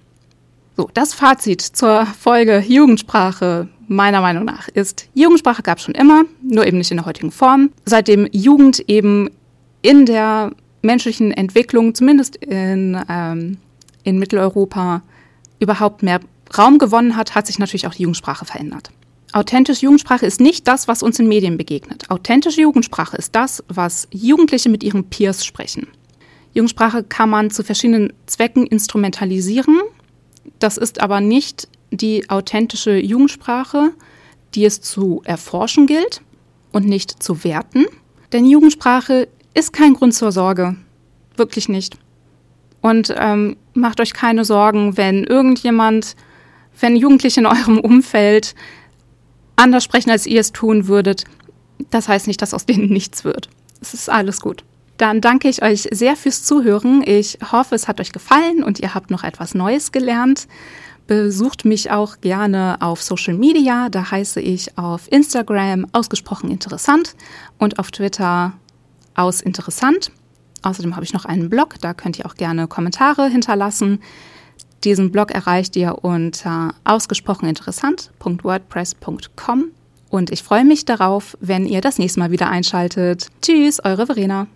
So, 0.76 0.90
das 0.92 1.14
Fazit 1.14 1.62
zur 1.62 2.06
Folge 2.06 2.62
Jugendsprache 2.66 3.68
meiner 3.88 4.20
Meinung 4.20 4.44
nach 4.44 4.68
ist, 4.68 5.08
Jugendsprache 5.14 5.62
gab 5.62 5.78
es 5.78 5.84
schon 5.84 5.94
immer, 5.94 6.24
nur 6.42 6.66
eben 6.66 6.78
nicht 6.78 6.90
in 6.90 6.96
der 6.98 7.06
heutigen 7.06 7.30
Form. 7.30 7.70
Seitdem 7.84 8.28
Jugend 8.32 8.80
eben 8.88 9.30
in 9.82 10.06
der 10.06 10.52
menschlichen 10.82 11.32
Entwicklung, 11.32 11.94
zumindest 11.94 12.36
in, 12.36 12.98
ähm, 13.08 13.58
in 14.04 14.18
Mitteleuropa, 14.18 15.02
überhaupt 15.60 16.02
mehr 16.02 16.20
Raum 16.56 16.78
gewonnen 16.78 17.16
hat, 17.16 17.34
hat 17.34 17.46
sich 17.46 17.58
natürlich 17.58 17.86
auch 17.86 17.94
die 17.94 18.02
Jugendsprache 18.02 18.44
verändert. 18.44 18.90
Authentische 19.32 19.84
Jugendsprache 19.84 20.24
ist 20.24 20.40
nicht 20.40 20.66
das, 20.68 20.88
was 20.88 21.02
uns 21.02 21.18
in 21.18 21.28
Medien 21.28 21.56
begegnet. 21.56 22.08
Authentische 22.10 22.62
Jugendsprache 22.62 23.16
ist 23.16 23.34
das, 23.34 23.62
was 23.68 24.08
Jugendliche 24.10 24.68
mit 24.68 24.82
ihren 24.82 25.10
Peers 25.10 25.44
sprechen. 25.44 25.88
Jugendsprache 26.54 27.02
kann 27.02 27.28
man 27.28 27.50
zu 27.50 27.62
verschiedenen 27.62 28.12
Zwecken 28.26 28.66
instrumentalisieren. 28.66 29.78
Das 30.58 30.78
ist 30.78 31.00
aber 31.00 31.20
nicht 31.20 31.68
die 31.90 32.30
authentische 32.30 32.96
Jugendsprache, 32.96 33.92
die 34.54 34.64
es 34.64 34.80
zu 34.80 35.20
erforschen 35.24 35.86
gilt 35.86 36.22
und 36.72 36.86
nicht 36.86 37.22
zu 37.22 37.44
werten. 37.44 37.84
Denn 38.32 38.46
Jugendsprache 38.46 39.28
ist 39.54 39.72
kein 39.72 39.94
Grund 39.94 40.14
zur 40.14 40.32
Sorge. 40.32 40.76
Wirklich 41.36 41.68
nicht. 41.68 41.98
Und 42.80 43.14
ähm, 43.16 43.56
macht 43.74 44.00
euch 44.00 44.12
keine 44.12 44.44
Sorgen, 44.44 44.96
wenn 44.96 45.24
irgendjemand, 45.24 46.16
wenn 46.80 46.96
Jugendliche 46.96 47.40
in 47.40 47.46
eurem 47.46 47.78
Umfeld 47.78 48.54
anders 49.56 49.84
sprechen, 49.84 50.10
als 50.10 50.26
ihr 50.26 50.40
es 50.40 50.52
tun 50.52 50.86
würdet. 50.86 51.24
Das 51.90 52.08
heißt 52.08 52.26
nicht, 52.26 52.42
dass 52.42 52.54
aus 52.54 52.66
denen 52.66 52.88
nichts 52.88 53.24
wird. 53.24 53.48
Es 53.80 53.94
ist 53.94 54.10
alles 54.10 54.40
gut. 54.40 54.64
Dann 54.96 55.20
danke 55.20 55.48
ich 55.48 55.62
euch 55.62 55.88
sehr 55.90 56.16
fürs 56.16 56.42
Zuhören. 56.42 57.02
Ich 57.04 57.38
hoffe, 57.52 57.74
es 57.74 57.86
hat 57.86 58.00
euch 58.00 58.12
gefallen 58.12 58.62
und 58.62 58.80
ihr 58.80 58.94
habt 58.94 59.10
noch 59.10 59.24
etwas 59.24 59.54
Neues 59.54 59.92
gelernt. 59.92 60.48
Besucht 61.06 61.64
mich 61.64 61.90
auch 61.90 62.20
gerne 62.20 62.78
auf 62.80 63.02
Social 63.02 63.34
Media. 63.34 63.88
Da 63.90 64.10
heiße 64.10 64.40
ich 64.40 64.76
auf 64.78 65.10
Instagram 65.12 65.86
ausgesprochen 65.92 66.50
interessant 66.50 67.14
und 67.58 67.78
auf 67.78 67.90
Twitter 67.90 68.54
aus 69.14 69.40
interessant. 69.40 70.10
Außerdem 70.62 70.96
habe 70.96 71.04
ich 71.04 71.12
noch 71.12 71.24
einen 71.24 71.48
Blog, 71.48 71.74
da 71.80 71.94
könnt 71.94 72.18
ihr 72.18 72.26
auch 72.26 72.34
gerne 72.34 72.66
Kommentare 72.66 73.28
hinterlassen. 73.28 74.00
Diesen 74.84 75.10
Blog 75.10 75.30
erreicht 75.30 75.74
ihr 75.76 76.04
unter 76.04 76.74
ausgesprocheninteressant.wordpress.com 76.84 79.64
und 80.08 80.30
ich 80.30 80.42
freue 80.42 80.64
mich 80.64 80.84
darauf, 80.84 81.36
wenn 81.40 81.66
ihr 81.66 81.80
das 81.80 81.98
nächste 81.98 82.20
Mal 82.20 82.30
wieder 82.30 82.48
einschaltet. 82.48 83.26
Tschüss, 83.42 83.84
eure 83.84 84.06
Verena. 84.06 84.44